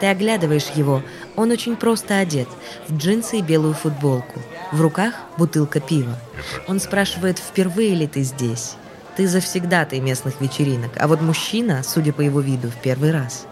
Ты 0.00 0.06
оглядываешь 0.06 0.70
его, 0.74 1.02
он 1.36 1.50
очень 1.50 1.76
просто 1.76 2.18
одет, 2.18 2.48
в 2.88 2.96
джинсы 2.96 3.38
и 3.38 3.42
белую 3.42 3.74
футболку. 3.74 4.40
В 4.72 4.80
руках 4.80 5.14
бутылка 5.36 5.80
пива. 5.80 6.18
Он 6.66 6.80
спрашивает, 6.80 7.38
впервые 7.38 7.94
ли 7.94 8.06
ты 8.06 8.22
здесь? 8.22 8.74
Ты 9.16 9.28
завсегдатый 9.28 10.00
местных 10.00 10.40
вечеринок, 10.40 10.92
а 10.96 11.06
вот 11.06 11.20
мужчина, 11.20 11.82
судя 11.84 12.12
по 12.12 12.22
его 12.22 12.40
виду, 12.40 12.68
в 12.68 12.76
первый 12.82 13.12
раз. 13.12 13.46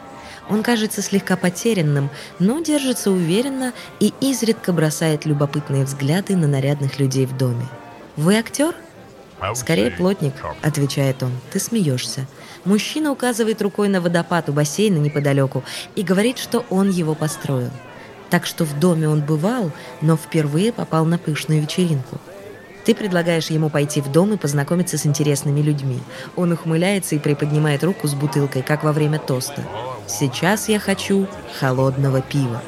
Он 0.49 0.65
кажется 0.65 1.03
слегка 1.03 1.37
потерянным, 1.37 2.11
но 2.41 2.61
держится 2.61 3.13
уверенно 3.13 3.73
и 4.01 4.13
изредка 4.21 4.73
бросает 4.73 5.27
любопытные 5.27 5.85
взгляды 5.85 6.35
на 6.35 6.49
нарядных 6.49 6.99
людей 6.99 7.27
в 7.27 7.37
доме. 7.37 7.69
«Вы 8.17 8.37
актер?» 8.37 8.75
«Скорее 9.55 9.91
плотник»,— 9.91 10.35
отвечает 10.63 11.23
он. 11.23 11.33
«Ты 11.53 11.59
смеешься». 11.61 12.27
Мужчина 12.65 13.11
указывает 13.11 13.63
рукой 13.63 13.89
на 13.89 14.01
водопад 14.01 14.49
у 14.49 14.53
бассейна 14.53 14.99
неподалеку 14.99 15.65
и 15.97 16.03
говорит, 16.03 16.39
что 16.39 16.65
он 16.69 16.91
его 16.91 17.15
построил. 17.15 17.71
Так 18.29 18.45
что 18.47 18.65
в 18.65 18.79
доме 18.79 19.09
он 19.09 19.23
бывал, 19.23 19.73
но 20.03 20.17
впервые 20.17 20.73
попал 20.73 21.05
на 21.07 21.19
пышную 21.19 21.63
вечеринку. 21.63 22.21
Ты 22.85 22.95
предлагаешь 22.95 23.51
ему 23.51 23.71
пойти 23.71 24.01
в 24.01 24.11
дом 24.11 24.33
и 24.35 24.37
познакомиться 24.37 24.99
с 24.99 25.07
интересными 25.07 25.61
людьми. 25.61 26.01
Он 26.37 26.53
ухмыляется 26.53 27.15
и 27.15 27.19
приподнимает 27.19 27.85
руку 27.85 28.09
с 28.09 28.15
бутылкой, 28.15 28.63
как 28.63 28.85
во 28.85 28.93
время 28.93 29.19
тоста. 29.19 29.63
Сейчас 30.07 30.69
я 30.69 30.79
хочу 30.79 31.27
холодного 31.59 32.21
пива. 32.21 32.63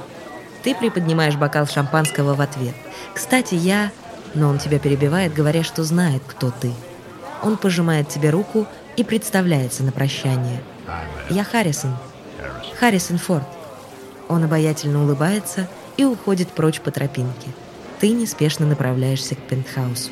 Ты 0.62 0.74
приподнимаешь 0.74 1.37
бокал 1.37 1.66
шампанского 1.66 2.35
в 2.35 2.40
ответ. 2.40 2.74
Кстати, 3.14 3.54
я... 3.54 3.90
Но 4.35 4.49
он 4.49 4.59
тебя 4.59 4.79
перебивает, 4.79 5.35
говоря, 5.35 5.62
что 5.62 5.85
знает, 5.85 6.23
кто 6.27 6.51
ты. 6.51 6.73
Он 7.42 7.57
пожимает 7.57 8.09
тебе 8.09 8.31
руку 8.31 8.66
и 8.97 9.05
представляется 9.05 9.83
на 9.83 9.92
прощание. 9.92 10.62
Я 11.29 11.45
Харрисон. 11.45 11.97
Харрисон 12.79 13.18
Форд. 13.18 13.47
Он 14.29 14.45
обаятельно 14.45 15.03
улыбается 15.03 15.68
и 15.97 16.05
уходит 16.05 16.49
прочь 16.49 16.81
по 16.81 16.90
тропинке. 16.90 17.49
Ты 18.01 18.11
неспешно 18.11 18.66
направляешься 18.66 19.35
к 19.35 19.38
пентхаусу. 19.38 20.11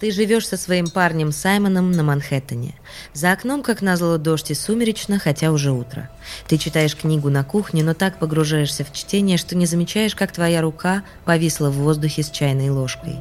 Ты 0.00 0.10
живешь 0.10 0.48
со 0.48 0.56
своим 0.56 0.88
парнем 0.88 1.32
Саймоном 1.32 1.92
на 1.92 2.02
Манхэттене. 2.02 2.74
За 3.12 3.32
окном, 3.32 3.62
как 3.62 3.80
назло, 3.80 4.18
дождь 4.18 4.50
и 4.50 4.54
сумеречно, 4.54 5.18
хотя 5.18 5.50
уже 5.50 5.70
утро. 5.70 6.10
Ты 6.48 6.58
читаешь 6.58 6.96
книгу 6.96 7.30
на 7.30 7.44
кухне, 7.44 7.84
но 7.84 7.94
так 7.94 8.18
погружаешься 8.18 8.84
в 8.84 8.92
чтение, 8.92 9.38
что 9.38 9.56
не 9.56 9.66
замечаешь, 9.66 10.14
как 10.14 10.32
твоя 10.32 10.60
рука 10.60 11.04
повисла 11.24 11.70
в 11.70 11.74
воздухе 11.74 12.22
с 12.22 12.30
чайной 12.30 12.70
ложкой. 12.70 13.16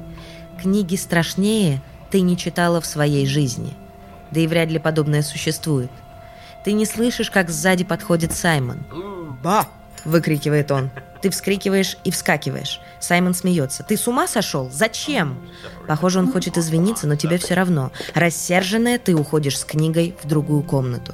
Книги 0.62 0.96
страшнее 0.96 1.82
ты 2.10 2.22
не 2.22 2.38
читала 2.38 2.82
в 2.82 2.86
своей 2.86 3.26
жизни. 3.26 3.74
Да 4.32 4.40
и 4.40 4.48
вряд 4.48 4.70
ли 4.70 4.80
подобное 4.80 5.22
существует. 5.22 5.92
Ты 6.66 6.74
не 6.74 6.86
слышишь, 6.86 7.30
как 7.30 7.50
сзади 7.50 7.84
подходит 7.84 8.34
Саймон. 8.34 8.80
«Ба!»— 9.44 9.68
выкрикивает 10.06 10.72
он. 10.72 10.90
Ты 11.24 11.30
вскрикиваешь 11.30 11.98
и 12.04 12.12
вскакиваешь. 12.12 12.82
Саймон 13.00 13.34
смеется. 13.34 13.82
«Ты 13.82 13.96
с 13.96 14.10
ума 14.10 14.28
сошел? 14.28 14.70
Зачем?» 14.70 15.40
Похоже, 15.88 16.20
он 16.20 16.30
хочет 16.30 16.58
извиниться, 16.58 17.08
но 17.08 17.16
тебе 17.16 17.38
все 17.38 17.54
равно. 17.54 17.94
Рассерженная, 18.14 19.00
ты 19.00 19.16
уходишь 19.16 19.58
с 19.58 19.64
книгой 19.64 20.18
в 20.22 20.28
другую 20.28 20.64
комнату. 20.64 21.14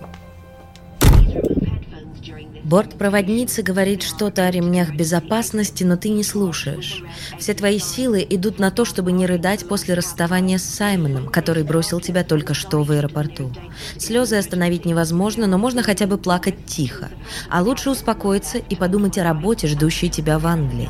Бортпроводница 2.70 3.64
говорит 3.64 4.04
что-то 4.04 4.46
о 4.46 4.52
ремнях 4.52 4.94
безопасности, 4.94 5.84
но 5.84 5.98
ты 5.98 6.10
не 6.10 6.24
слушаешь. 6.24 7.04
Все 7.40 7.56
твои 7.56 7.80
силы 7.80 8.24
идут 8.30 8.60
на 8.60 8.70
то, 8.70 8.86
чтобы 8.86 9.12
не 9.12 9.26
рыдать 9.26 9.68
после 9.68 9.96
расставания 9.96 10.60
с 10.60 10.66
Саймоном, 10.66 11.30
который 11.30 11.64
бросил 11.64 12.00
тебя 12.00 12.24
только 12.24 12.54
что 12.54 12.84
в 12.84 12.92
аэропорту. 12.92 13.52
Слезы 13.98 14.36
остановить 14.36 14.86
невозможно, 14.86 15.48
но 15.48 15.58
можно 15.58 15.82
хотя 15.82 16.06
бы 16.06 16.20
плакать 16.20 16.68
тихо. 16.68 17.10
А 17.50 17.64
лучше 17.64 17.90
успокоиться 17.90 18.60
и 18.60 18.76
подумать 18.76 19.18
о 19.18 19.24
работе, 19.24 19.66
ждущей 19.66 20.10
тебя 20.10 20.38
в 20.38 20.46
Англии. 20.46 20.90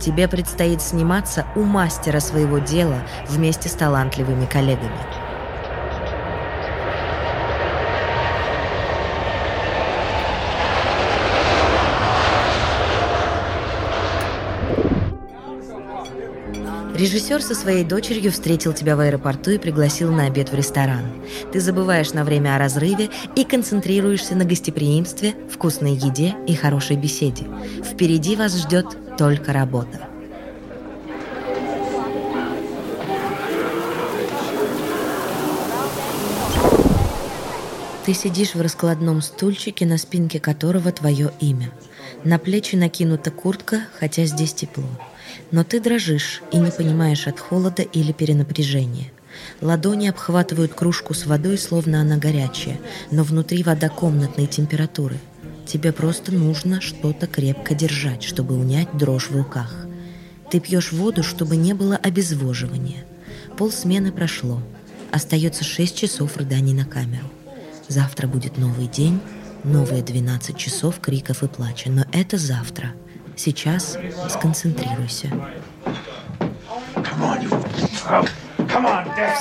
Тебе 0.00 0.26
предстоит 0.26 0.80
сниматься 0.80 1.44
у 1.54 1.64
мастера 1.64 2.20
своего 2.20 2.60
дела 2.60 3.02
вместе 3.28 3.68
с 3.68 3.72
талантливыми 3.72 4.46
коллегами. 4.46 5.29
Режиссер 17.00 17.40
со 17.40 17.54
своей 17.54 17.82
дочерью 17.82 18.30
встретил 18.30 18.74
тебя 18.74 18.94
в 18.94 19.00
аэропорту 19.00 19.52
и 19.52 19.56
пригласил 19.56 20.12
на 20.12 20.26
обед 20.26 20.52
в 20.52 20.54
ресторан. 20.54 21.06
Ты 21.50 21.58
забываешь 21.58 22.12
на 22.12 22.24
время 22.24 22.56
о 22.56 22.58
разрыве 22.58 23.08
и 23.34 23.44
концентрируешься 23.44 24.36
на 24.36 24.44
гостеприимстве, 24.44 25.34
вкусной 25.50 25.94
еде 25.94 26.34
и 26.46 26.54
хорошей 26.54 26.96
беседе. 26.96 27.46
Впереди 27.82 28.36
вас 28.36 28.54
ждет 28.54 28.84
только 29.16 29.54
работа. 29.54 30.08
Ты 38.04 38.12
сидишь 38.12 38.54
в 38.54 38.60
раскладном 38.60 39.22
стульчике, 39.22 39.86
на 39.86 39.96
спинке 39.96 40.38
которого 40.38 40.92
твое 40.92 41.32
имя. 41.40 41.70
На 42.24 42.38
плечи 42.38 42.76
накинута 42.76 43.30
куртка, 43.30 43.86
хотя 43.98 44.26
здесь 44.26 44.52
тепло. 44.52 44.84
Но 45.50 45.64
ты 45.64 45.80
дрожишь 45.80 46.42
и 46.52 46.58
не 46.58 46.70
понимаешь 46.70 47.26
от 47.26 47.40
холода 47.40 47.82
или 47.82 48.12
перенапряжения. 48.12 49.10
Ладони 49.60 50.08
обхватывают 50.08 50.74
кружку 50.74 51.14
с 51.14 51.26
водой, 51.26 51.58
словно 51.58 52.00
она 52.00 52.16
горячая, 52.16 52.78
но 53.10 53.22
внутри 53.22 53.62
вода 53.62 53.88
комнатной 53.88 54.46
температуры. 54.46 55.16
Тебе 55.66 55.92
просто 55.92 56.32
нужно 56.32 56.80
что-то 56.80 57.26
крепко 57.26 57.74
держать, 57.74 58.22
чтобы 58.22 58.58
унять 58.58 58.96
дрожь 58.96 59.28
в 59.30 59.36
руках. 59.36 59.86
Ты 60.50 60.58
пьешь 60.58 60.92
воду, 60.92 61.22
чтобы 61.22 61.56
не 61.56 61.74
было 61.74 61.96
обезвоживания. 61.96 63.04
Пол 63.56 63.70
смены 63.70 64.10
прошло. 64.10 64.62
Остается 65.12 65.64
6 65.64 65.96
часов 65.96 66.36
рыданий 66.36 66.72
на 66.72 66.84
камеру. 66.84 67.26
Завтра 67.88 68.26
будет 68.26 68.58
новый 68.58 68.86
день, 68.86 69.20
новые 69.62 70.02
12 70.02 70.56
часов 70.56 71.00
криков 71.00 71.42
и 71.42 71.48
плача. 71.48 71.90
Но 71.90 72.04
это 72.12 72.36
завтра– 72.36 72.92
Сейчас 73.42 73.96
сконцентрируйся. 74.28 75.30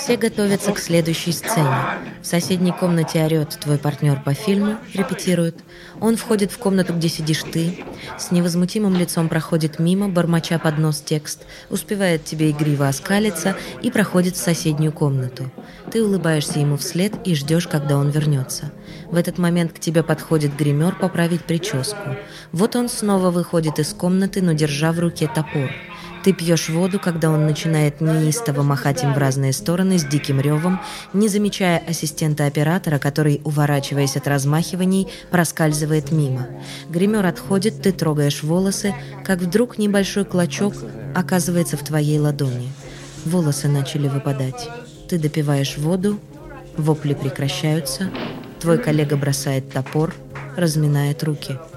Все 0.02 0.18
готовятся 0.18 0.72
к 0.72 0.80
следующей 0.80 1.32
сцене. 1.32 1.76
В 2.22 2.26
соседней 2.26 2.72
комнате 2.72 3.24
орет 3.24 3.58
твой 3.60 3.78
партнер 3.78 4.22
по 4.22 4.34
фильму, 4.34 4.78
репетирует. 4.94 5.58
Он 6.00 6.16
входит 6.16 6.52
в 6.52 6.58
комнату, 6.58 6.94
где 6.94 7.10
сидишь 7.10 7.44
ты, 7.44 7.84
с 8.18 8.32
невозмутимым 8.32 8.96
лицом 8.96 9.30
проходит 9.30 9.80
мимо, 9.80 10.10
бормоча 10.10 10.58
под 10.60 10.78
нос 10.78 11.02
текст, 11.02 11.46
успевает 11.70 12.26
тебе 12.26 12.52
игриво 12.52 12.88
оскалиться 12.88 13.56
и 13.82 13.92
проходит 13.92 14.36
в 14.36 14.42
соседнюю 14.42 14.92
комнату. 14.92 15.52
Ты 15.92 16.04
улыбаешься 16.04 16.60
ему 16.60 16.78
вслед 16.78 17.14
и 17.26 17.36
ждешь, 17.36 17.68
когда 17.68 17.98
он 17.98 18.10
вернется. 18.10 18.72
В 19.08 19.16
этот 19.16 19.38
момент 19.38 19.74
к 19.74 19.80
тебе 19.80 20.04
подходит 20.04 20.56
гример 20.56 20.96
поправить 20.96 21.44
прическу. 21.44 22.16
Вот 22.52 22.76
он 22.76 22.90
снова 22.90 23.32
выходит 23.32 23.80
из 23.80 23.94
комнаты, 23.94 24.42
но 24.42 24.54
держа 24.54 24.92
в 24.92 25.00
руке 25.00 25.30
топор. 25.34 25.72
Ты 26.24 26.34
пьешь 26.34 26.68
воду, 26.68 27.00
когда 27.00 27.30
он 27.30 27.46
начинает 27.46 28.02
неистово 28.02 28.62
махать 28.62 29.04
им 29.04 29.14
в 29.14 29.18
разные 29.18 29.54
стороны 29.54 29.98
с 29.98 30.04
диким 30.04 30.42
ревом, 30.42 30.82
не 31.14 31.30
замечая 31.30 31.82
ассистента 31.88 32.46
оператора, 32.46 33.00
который, 33.00 33.42
уворачиваясь 33.46 34.18
от 34.18 34.28
размахиваний, 34.28 35.08
проскальзывает 35.32 36.12
мимо. 36.12 36.48
Гример 36.90 37.26
отходит, 37.26 37.82
ты 37.82 37.94
трогаешь 37.94 38.44
волосы, 38.44 38.94
как 39.24 39.40
вдруг 39.40 39.78
небольшой 39.78 40.26
клочок 40.26 40.74
оказывается 41.16 41.78
в 41.78 41.84
твоей 41.86 42.20
ладони. 42.20 42.70
Волосы 43.24 43.70
начали 43.70 44.10
выпадать. 44.10 44.70
Ты 45.08 45.18
допиваешь 45.18 45.78
воду, 45.78 46.20
вопли 46.76 47.14
прекращаются, 47.14 48.10
твой 48.60 48.78
коллега 48.78 49.16
бросает 49.16 49.72
топор, 49.72 50.14
разминает 50.58 51.24
руки– 51.24 51.58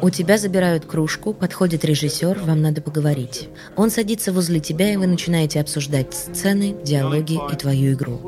у 0.00 0.10
тебя 0.10 0.38
забирают 0.38 0.84
кружку, 0.84 1.32
подходит 1.32 1.84
режиссер, 1.84 2.40
вам 2.44 2.62
надо 2.62 2.80
поговорить. 2.80 3.48
Он 3.76 3.90
садится 3.90 4.32
возле 4.32 4.60
тебя, 4.60 4.92
и 4.92 4.96
вы 4.96 5.06
начинаете 5.06 5.60
обсуждать 5.60 6.14
сцены, 6.14 6.76
диалоги 6.84 7.38
и 7.52 7.56
твою 7.56 7.94
игру. 7.94 8.20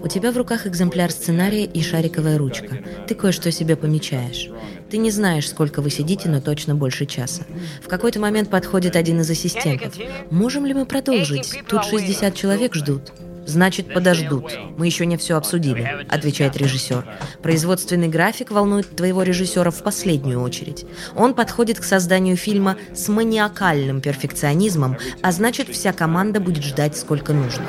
У 0.00 0.08
тебя 0.08 0.32
в 0.32 0.36
руках 0.36 0.66
экземпляр 0.66 1.10
сценария 1.10 1.64
и 1.64 1.82
шариковая 1.82 2.38
ручка. 2.38 2.78
Ты 3.06 3.14
кое-что 3.14 3.50
себе 3.52 3.76
помечаешь. 3.76 4.50
Ты 4.90 4.96
не 4.98 5.10
знаешь, 5.10 5.48
сколько 5.48 5.82
вы 5.82 5.90
сидите, 5.90 6.28
но 6.28 6.40
точно 6.40 6.74
больше 6.74 7.06
часа. 7.06 7.42
В 7.82 7.88
какой-то 7.88 8.18
момент 8.18 8.50
подходит 8.50 8.96
один 8.96 9.20
из 9.20 9.30
ассистентов. 9.30 9.94
«Можем 10.30 10.66
ли 10.66 10.74
мы 10.74 10.86
продолжить? 10.86 11.62
Тут 11.68 11.84
60 11.84 12.34
человек 12.34 12.74
ждут». 12.74 13.12
«Значит, 13.50 13.92
подождут. 13.92 14.56
Мы 14.76 14.86
еще 14.86 15.06
не 15.06 15.16
все 15.16 15.36
обсудили»,— 15.36 16.06
отвечает 16.08 16.56
режиссер. 16.56 17.04
«Производственный 17.42 18.06
график 18.06 18.52
волнует 18.52 18.94
твоего 18.94 19.24
режиссера 19.24 19.72
в 19.72 19.82
последнюю 19.82 20.40
очередь. 20.40 20.86
Он 21.16 21.34
подходит 21.34 21.80
к 21.80 21.84
созданию 21.84 22.36
фильма 22.36 22.76
с 22.94 23.08
маниакальным 23.08 24.00
перфекционизмом, 24.00 24.98
а 25.20 25.32
значит, 25.32 25.68
вся 25.68 25.92
команда 25.92 26.38
будет 26.38 26.62
ждать 26.62 26.96
сколько 26.96 27.32
нужно». 27.32 27.64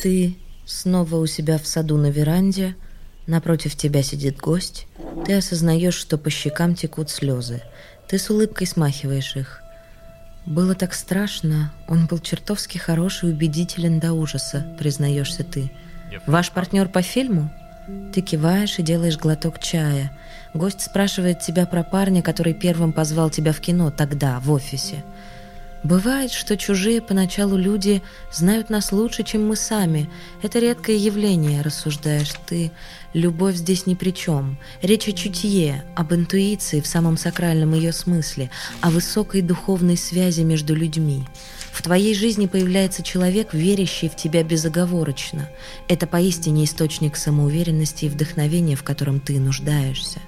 Ты 0.00 0.36
снова 0.66 1.16
у 1.16 1.26
себя 1.26 1.58
в 1.58 1.66
саду 1.66 1.96
на 1.96 2.10
веранде, 2.10 2.74
напротив 3.26 3.76
тебя 3.76 4.02
сидит 4.02 4.38
гость, 4.38 4.86
ты 5.24 5.34
осознаешь, 5.34 5.94
что 5.94 6.18
по 6.18 6.30
щекам 6.30 6.74
текут 6.74 7.10
слезы. 7.10 7.62
Ты 8.08 8.18
с 8.18 8.30
улыбкой 8.30 8.66
смахиваешь 8.66 9.36
их. 9.36 9.62
Было 10.46 10.74
так 10.74 10.92
страшно. 10.92 11.72
Он 11.88 12.06
был 12.06 12.18
чертовски 12.18 12.76
хороший 12.76 13.30
и 13.30 13.32
убедителен 13.32 13.98
до 13.98 14.12
ужаса, 14.12 14.66
признаешься 14.78 15.42
ты. 15.42 15.70
Ваш 16.26 16.50
партнер 16.50 16.88
по 16.88 17.02
фильму? 17.02 17.50
Ты 18.12 18.20
киваешь 18.20 18.78
и 18.78 18.82
делаешь 18.82 19.18
глоток 19.18 19.58
чая. 19.58 20.16
Гость 20.52 20.82
спрашивает 20.82 21.40
тебя 21.40 21.66
про 21.66 21.82
парня, 21.82 22.22
который 22.22 22.54
первым 22.54 22.92
позвал 22.92 23.30
тебя 23.30 23.52
в 23.52 23.60
кино 23.60 23.90
тогда, 23.90 24.38
в 24.40 24.50
офисе. 24.52 25.02
Бывает, 25.84 26.32
что 26.32 26.56
чужие 26.56 27.02
поначалу 27.02 27.58
люди 27.58 28.02
знают 28.32 28.70
нас 28.70 28.90
лучше, 28.90 29.22
чем 29.22 29.46
мы 29.46 29.54
сами. 29.54 30.08
Это 30.40 30.58
редкое 30.58 30.96
явление, 30.96 31.60
рассуждаешь 31.60 32.32
ты. 32.46 32.72
Любовь 33.12 33.56
здесь 33.56 33.84
ни 33.84 33.94
при 33.94 34.10
чем. 34.10 34.56
Речь 34.80 35.08
о 35.08 35.12
чутье, 35.12 35.84
об 35.94 36.14
интуиции 36.14 36.80
в 36.80 36.86
самом 36.86 37.18
сакральном 37.18 37.74
ее 37.74 37.92
смысле, 37.92 38.50
о 38.80 38.88
высокой 38.88 39.42
духовной 39.42 39.98
связи 39.98 40.40
между 40.40 40.74
людьми. 40.74 41.22
В 41.70 41.82
твоей 41.82 42.14
жизни 42.14 42.46
появляется 42.46 43.02
человек, 43.02 43.52
верящий 43.52 44.08
в 44.08 44.16
тебя 44.16 44.42
безоговорочно. 44.42 45.50
Это 45.86 46.06
поистине 46.06 46.64
источник 46.64 47.14
самоуверенности 47.14 48.06
и 48.06 48.08
вдохновения, 48.08 48.74
в 48.74 48.84
котором 48.84 49.20
ты 49.20 49.38
нуждаешься. 49.38 50.20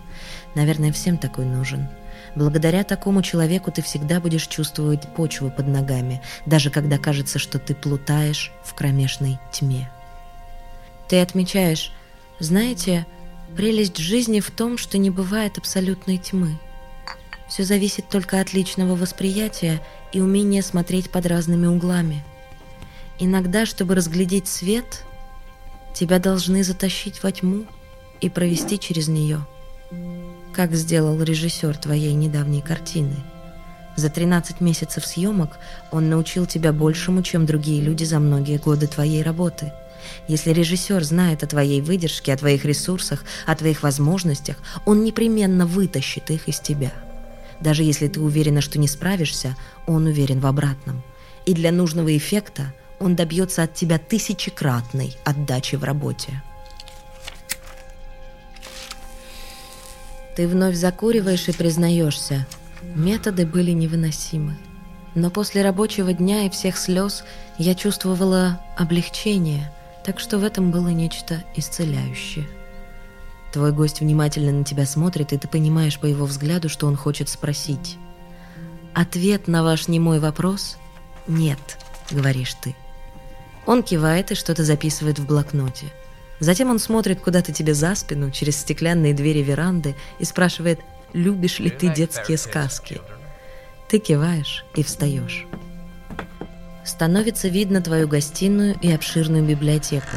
Наверное, 0.54 0.92
всем 0.92 1.16
такой 1.16 1.46
нужен. 1.46 1.88
Благодаря 2.36 2.84
такому 2.84 3.22
человеку 3.22 3.72
ты 3.72 3.80
всегда 3.80 4.20
будешь 4.20 4.46
чувствовать 4.46 5.08
почву 5.14 5.50
под 5.50 5.68
ногами, 5.68 6.20
даже 6.44 6.70
когда 6.70 6.98
кажется, 6.98 7.38
что 7.38 7.58
ты 7.58 7.74
плутаешь 7.74 8.52
в 8.62 8.74
кромешной 8.74 9.38
тьме. 9.50 9.90
Ты 11.08 11.22
отмечаешь, 11.22 11.92
знаете, 12.38 13.06
прелесть 13.56 13.96
жизни 13.96 14.40
в 14.40 14.50
том, 14.50 14.76
что 14.76 14.98
не 14.98 15.08
бывает 15.08 15.56
абсолютной 15.56 16.18
тьмы. 16.18 16.58
Все 17.48 17.64
зависит 17.64 18.10
только 18.10 18.38
от 18.38 18.52
личного 18.52 18.96
восприятия 18.96 19.80
и 20.12 20.20
умения 20.20 20.60
смотреть 20.60 21.08
под 21.10 21.24
разными 21.24 21.66
углами. 21.66 22.22
Иногда, 23.18 23.64
чтобы 23.64 23.94
разглядеть 23.94 24.46
свет, 24.46 25.04
тебя 25.94 26.18
должны 26.18 26.62
затащить 26.62 27.22
во 27.22 27.32
тьму 27.32 27.64
и 28.20 28.28
провести 28.28 28.78
через 28.78 29.08
нее– 29.08 29.46
как 30.56 30.74
сделал 30.74 31.22
режиссер 31.22 31.76
твоей 31.76 32.14
недавней 32.14 32.62
картины. 32.62 33.16
За 33.94 34.08
13 34.08 34.62
месяцев 34.62 35.04
съемок 35.04 35.58
он 35.90 36.08
научил 36.08 36.46
тебя 36.46 36.72
большему, 36.72 37.22
чем 37.22 37.44
другие 37.44 37.82
люди 37.82 38.04
за 38.04 38.18
многие 38.20 38.56
годы 38.56 38.86
твоей 38.86 39.22
работы. 39.22 39.74
Если 40.28 40.52
режиссер 40.52 41.04
знает 41.04 41.42
о 41.42 41.46
твоей 41.46 41.82
выдержке, 41.82 42.32
о 42.32 42.38
твоих 42.38 42.64
ресурсах, 42.64 43.22
о 43.44 43.54
твоих 43.54 43.82
возможностях, 43.82 44.56
он 44.86 45.04
непременно 45.04 45.66
вытащит 45.66 46.30
их 46.30 46.48
из 46.48 46.58
тебя. 46.58 46.92
Даже 47.60 47.82
если 47.82 48.08
ты 48.08 48.18
уверена, 48.18 48.62
что 48.62 48.78
не 48.78 48.88
справишься, 48.88 49.56
он 49.86 50.06
уверен 50.06 50.40
в 50.40 50.46
обратном. 50.46 51.02
И 51.44 51.52
для 51.52 51.70
нужного 51.70 52.16
эффекта 52.16 52.72
он 52.98 53.14
добьется 53.14 53.62
от 53.64 53.74
тебя 53.74 53.98
тысячекратной 53.98 55.18
отдачи 55.26 55.76
в 55.76 55.84
работе. 55.84 56.42
Ты 60.36 60.46
вновь 60.46 60.76
закуриваешь 60.76 61.48
и 61.48 61.52
признаешься. 61.52 62.46
Методы 62.94 63.46
были 63.46 63.72
невыносимы. 63.72 64.56
Но 65.14 65.30
после 65.30 65.62
рабочего 65.62 66.12
дня 66.12 66.44
и 66.44 66.50
всех 66.50 66.76
слез 66.76 67.24
я 67.58 67.74
чувствовала 67.74 68.60
облегчение, 68.76 69.72
так 70.04 70.20
что 70.20 70.38
в 70.38 70.44
этом 70.44 70.70
было 70.70 70.88
нечто 70.88 71.42
исцеляющее. 71.56 72.46
Твой 73.52 73.72
гость 73.72 74.00
внимательно 74.00 74.52
на 74.52 74.64
тебя 74.64 74.84
смотрит, 74.84 75.32
и 75.32 75.38
ты 75.38 75.48
понимаешь 75.48 75.98
по 75.98 76.04
его 76.04 76.26
взгляду, 76.26 76.68
что 76.68 76.86
он 76.86 76.96
хочет 76.96 77.30
спросить. 77.30 77.96
Ответ 78.94 79.48
на 79.48 79.64
ваш 79.64 79.88
немой 79.88 80.20
вопрос– 80.20 80.76
нет, 81.26 81.78
говоришь 82.10 82.54
ты. 82.54 82.76
Он 83.66 83.82
кивает 83.82 84.30
и 84.30 84.36
что-то 84.36 84.64
записывает 84.64 85.18
в 85.18 85.26
блокноте. 85.26 85.86
Затем 86.40 86.70
он 86.70 86.78
смотрит 86.78 87.20
куда-то 87.20 87.52
тебе 87.52 87.74
за 87.74 87.94
спину, 87.94 88.30
через 88.30 88.58
стеклянные 88.58 89.14
двери 89.14 89.42
веранды, 89.42 89.94
и 90.18 90.24
спрашивает, 90.24 90.80
любишь 91.12 91.58
ли 91.58 91.70
ты 91.70 91.92
детские 91.92 92.36
сказки. 92.36 93.00
Ты 93.88 93.98
киваешь 93.98 94.64
и 94.74 94.82
встаешь. 94.82 95.46
Становится 96.84 97.48
видно 97.48 97.80
твою 97.80 98.06
гостиную 98.06 98.76
и 98.80 98.92
обширную 98.92 99.44
библиотеку. 99.44 100.16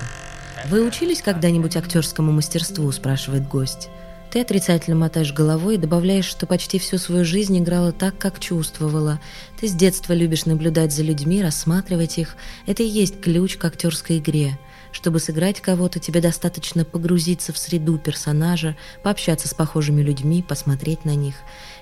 «Вы 0.65 0.85
учились 0.85 1.21
когда-нибудь 1.21 1.77
актерскому 1.77 2.31
мастерству?»– 2.31 2.91
спрашивает 2.91 3.47
гость. 3.47 3.89
Ты 4.31 4.41
отрицательно 4.41 4.95
мотаешь 4.95 5.33
головой 5.33 5.75
и 5.75 5.79
добавляешь, 5.79 6.25
что 6.25 6.45
почти 6.45 6.77
всю 6.77 6.99
свою 6.99 7.25
жизнь 7.25 7.57
играла 7.57 7.91
так, 7.91 8.17
как 8.19 8.39
чувствовала. 8.39 9.19
Ты 9.59 9.67
с 9.67 9.73
детства 9.73 10.13
любишь 10.13 10.45
наблюдать 10.45 10.93
за 10.93 11.01
людьми, 11.01 11.41
рассматривать 11.41 12.19
их. 12.19 12.35
Это 12.67 12.83
и 12.83 12.87
есть 12.87 13.21
ключ 13.21 13.57
к 13.57 13.65
актерской 13.65 14.19
игре. 14.19 14.59
Чтобы 14.91 15.19
сыграть 15.19 15.61
кого-то, 15.61 15.99
тебе 15.99 16.19
достаточно 16.21 16.83
погрузиться 16.83 17.53
в 17.53 17.57
среду 17.57 17.97
персонажа, 17.97 18.75
пообщаться 19.03 19.47
с 19.47 19.53
похожими 19.53 20.01
людьми, 20.01 20.43
посмотреть 20.47 21.05
на 21.05 21.15
них. 21.15 21.35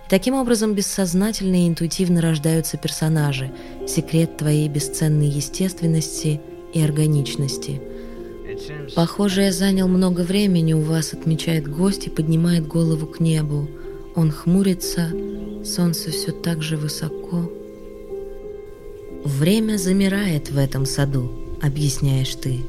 И 0.06 0.10
таким 0.10 0.34
образом 0.36 0.74
бессознательно 0.74 1.64
и 1.64 1.68
интуитивно 1.68 2.22
рождаются 2.22 2.78
персонажи, 2.78 3.52
секрет 3.88 4.38
твоей 4.38 4.68
бесценной 4.68 5.28
естественности 5.28 6.42
и 6.74 6.82
органичности. 6.82 7.82
Похоже, 8.96 9.44
я 9.44 9.52
занял 9.52 9.88
много 9.88 10.22
времени 10.22 10.74
у 10.74 10.82
вас, 10.82 11.14
отмечает 11.14 11.68
гость 11.68 12.08
и 12.08 12.10
поднимает 12.10 12.68
голову 12.68 13.06
к 13.06 13.20
небу. 13.20 13.70
Он 14.16 14.32
хмурится, 14.32 15.12
солнце 15.64 16.12
все 16.12 16.32
так 16.32 16.62
же 16.64 16.76
высоко. 16.76 17.52
Время 19.24 19.78
замирает 19.78 20.50
в 20.50 20.58
этом 20.58 20.86
саду, 20.86 21.32
объясняешь 21.62 22.36
ты. 22.36 22.62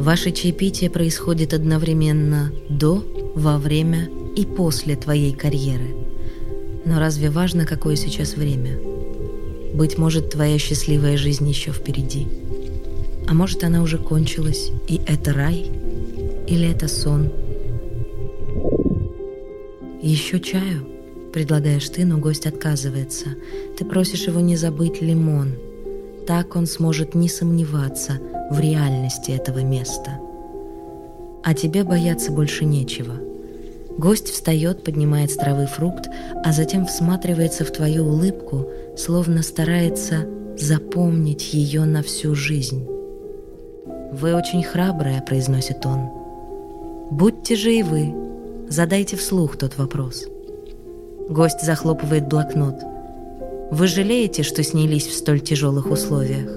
Ваше 0.00 0.30
чаепитие 0.32 0.88
происходит 0.88 1.52
одновременно 1.52 2.50
до, 2.70 3.04
во 3.34 3.58
время 3.58 4.08
и 4.34 4.46
после 4.46 4.96
твоей 4.96 5.34
карьеры. 5.34 5.94
Но 6.86 6.98
разве 6.98 7.28
важно, 7.28 7.66
какое 7.66 7.96
сейчас 7.96 8.34
время? 8.34 8.80
Быть 9.74 9.98
может, 9.98 10.30
твоя 10.30 10.58
счастливая 10.58 11.18
жизнь 11.18 11.46
еще 11.46 11.70
впереди. 11.72 12.26
А 13.28 13.34
может, 13.34 13.62
она 13.62 13.82
уже 13.82 13.98
кончилась, 13.98 14.70
и 14.88 15.02
это 15.06 15.34
рай? 15.34 15.70
Или 16.48 16.70
это 16.70 16.88
сон? 16.88 17.30
Еще 20.00 20.40
чаю? 20.40 20.88
Предлагаешь 21.34 21.90
ты, 21.90 22.06
но 22.06 22.16
гость 22.16 22.46
отказывается. 22.46 23.36
Ты 23.76 23.84
просишь 23.84 24.26
его 24.26 24.40
не 24.40 24.56
забыть 24.56 25.02
лимон. 25.02 25.56
Так 26.30 26.54
он 26.54 26.66
сможет 26.66 27.16
не 27.16 27.28
сомневаться 27.28 28.12
в 28.50 28.60
реальности 28.60 29.32
этого 29.32 29.64
места. 29.64 30.20
А 31.42 31.54
тебе 31.54 31.82
бояться 31.82 32.30
больше 32.30 32.64
нечего. 32.64 33.14
Гость 33.98 34.28
встает, 34.28 34.84
поднимает 34.84 35.32
с 35.32 35.34
травы 35.34 35.66
фрукт, 35.66 36.08
а 36.44 36.52
затем 36.52 36.86
всматривается 36.86 37.64
в 37.64 37.72
твою 37.72 38.06
улыбку, 38.06 38.68
словно 38.96 39.42
старается 39.42 40.24
запомнить 40.56 41.52
ее 41.52 41.84
на 41.84 42.00
всю 42.00 42.36
жизнь. 42.36 42.86
«Вы 44.12 44.36
очень 44.36 44.62
храбрая»,— 44.62 45.20
произносит 45.26 45.84
он. 45.84 46.10
«Будьте 47.10 47.56
же 47.56 47.74
и 47.74 47.82
вы. 47.82 48.14
Задайте 48.68 49.16
вслух 49.16 49.56
тот 49.56 49.76
вопрос». 49.78 50.28
Гость 51.28 51.62
захлопывает 51.62 52.28
блокнот. 52.28 52.84
«Вы 53.70 53.86
жалеете, 53.86 54.42
что 54.42 54.62
снялись 54.62 55.06
в 55.06 55.14
столь 55.14 55.40
тяжелых 55.40 55.90
условиях?» 55.90 56.50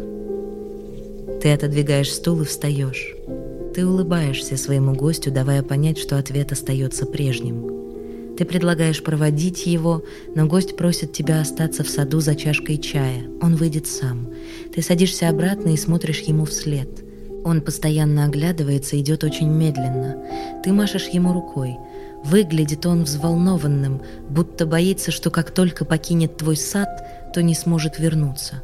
Ты 1.41 1.51
отодвигаешь 1.51 2.11
стул 2.11 2.41
и 2.41 2.45
встаешь. 2.45 3.15
Ты 3.75 3.85
улыбаешься 3.85 4.55
своему 4.55 4.93
гостю, 4.93 5.31
давая 5.31 5.61
понять, 5.61 5.97
что 5.97 6.17
ответ 6.17 6.51
остается 6.51 7.05
прежним. 7.05 8.35
Ты 8.37 8.45
предлагаешь 8.45 9.03
проводить 9.03 9.65
его, 9.65 10.03
но 10.35 10.47
гость 10.47 10.75
просит 10.75 11.11
тебя 11.11 11.41
остаться 11.41 11.83
в 11.83 11.89
саду 11.89 12.19
за 12.19 12.35
чашкой 12.35 12.77
чая. 12.77 13.23
Он 13.41 13.55
выйдет 13.55 13.87
сам. 13.87 14.29
Ты 14.73 14.81
садишься 14.81 15.29
обратно 15.29 15.69
и 15.69 15.77
смотришь 15.77 16.21
ему 16.21 16.45
вслед– 16.45 16.89
он 17.43 17.61
постоянно 17.61 18.25
оглядывается, 18.25 18.99
идет 18.99 19.23
очень 19.23 19.49
медленно. 19.49 20.17
Ты 20.63 20.71
машешь 20.71 21.09
ему 21.09 21.33
рукой. 21.33 21.77
Выглядит 22.23 22.85
он 22.85 23.03
взволнованным, 23.03 24.01
будто 24.29 24.65
боится, 24.65 25.11
что 25.11 25.29
как 25.29 25.51
только 25.51 25.85
покинет 25.85 26.37
твой 26.37 26.55
сад, 26.55 27.33
то 27.33 27.41
не 27.41 27.53
сможет 27.53 27.99
вернуться. 27.99 28.63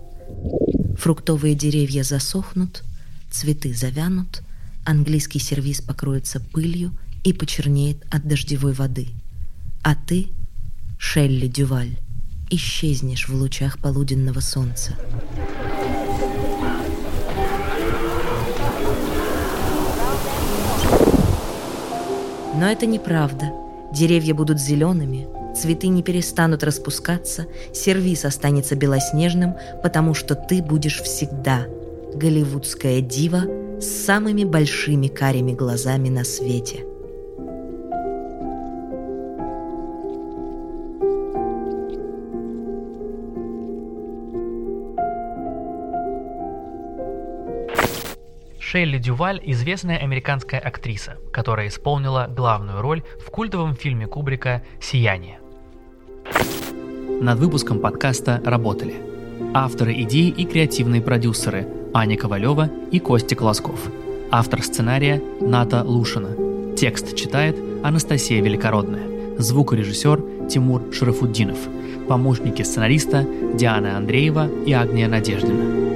Фруктовые 0.97 1.55
деревья 1.55 2.03
засохнут, 2.03 2.83
цветы 3.29 3.73
завянут, 3.73 4.41
английский 4.85 5.39
сервиз 5.39 5.81
покроется 5.81 6.39
пылью 6.39 6.91
и 7.23 7.33
почернеет 7.33 7.97
от 8.09 8.27
дождевой 8.27 8.73
воды. 8.73 9.09
А 9.83 9.95
ты, 9.95 10.27
Шелли 10.97 11.47
Дюваль, 11.47 11.97
исчезнешь 12.49 13.27
в 13.27 13.33
лучах 13.33 13.79
полуденного 13.79 14.39
солнца. 14.39 14.95
Но 22.55 22.69
это 22.69 22.85
неправда. 22.85 23.51
Деревья 23.91 24.33
будут 24.33 24.59
зелеными, 24.59 25.27
цветы 25.55 25.87
не 25.87 26.03
перестанут 26.03 26.63
распускаться, 26.63 27.47
сервис 27.73 28.25
останется 28.25 28.75
белоснежным, 28.75 29.55
потому 29.81 30.13
что 30.13 30.35
ты 30.35 30.61
будешь 30.61 31.01
всегда 31.01 31.65
голливудская 32.13 33.01
дива 33.01 33.43
с 33.79 34.05
самыми 34.05 34.43
большими 34.43 35.07
карими 35.07 35.53
глазами 35.53 36.09
на 36.09 36.23
свете. 36.23 36.85
Шелли 48.71 48.99
Дюваль– 48.99 49.41
известная 49.45 49.97
американская 49.97 50.59
актриса, 50.59 51.17
которая 51.33 51.69
исполнила 51.69 52.27
главную 52.29 52.81
роль 52.81 53.01
в 53.19 53.31
культовом 53.31 53.73
фильме 53.73 54.05
Кубрика 54.05 54.61
«Сияние». 54.79 55.39
Над 57.19 57.39
выпуском 57.39 57.79
подкаста 57.79 58.39
работали 58.45 58.93
авторы 59.55 59.99
идеи 60.03 60.27
и 60.27 60.45
креативные 60.45 61.01
продюсеры 61.01 61.67
Аня 61.95 62.15
Ковалева 62.15 62.69
и 62.91 62.99
Костя 62.99 63.35
Колосков, 63.35 63.79
автор 64.29 64.61
сценария 64.61 65.19
Ната 65.41 65.83
Лушина, 65.83 66.75
текст 66.75 67.15
читает 67.15 67.55
Анастасия 67.83 68.39
Великородная, 68.39 69.39
звукорежиссер 69.39 70.47
Тимур 70.47 70.93
Шарафуддинов, 70.93 71.57
помощники 72.07 72.61
сценариста 72.61 73.25
Диана 73.55 73.97
Андреева 73.97 74.47
и 74.67 74.73
Агния 74.73 75.07
Надеждина. 75.07 75.88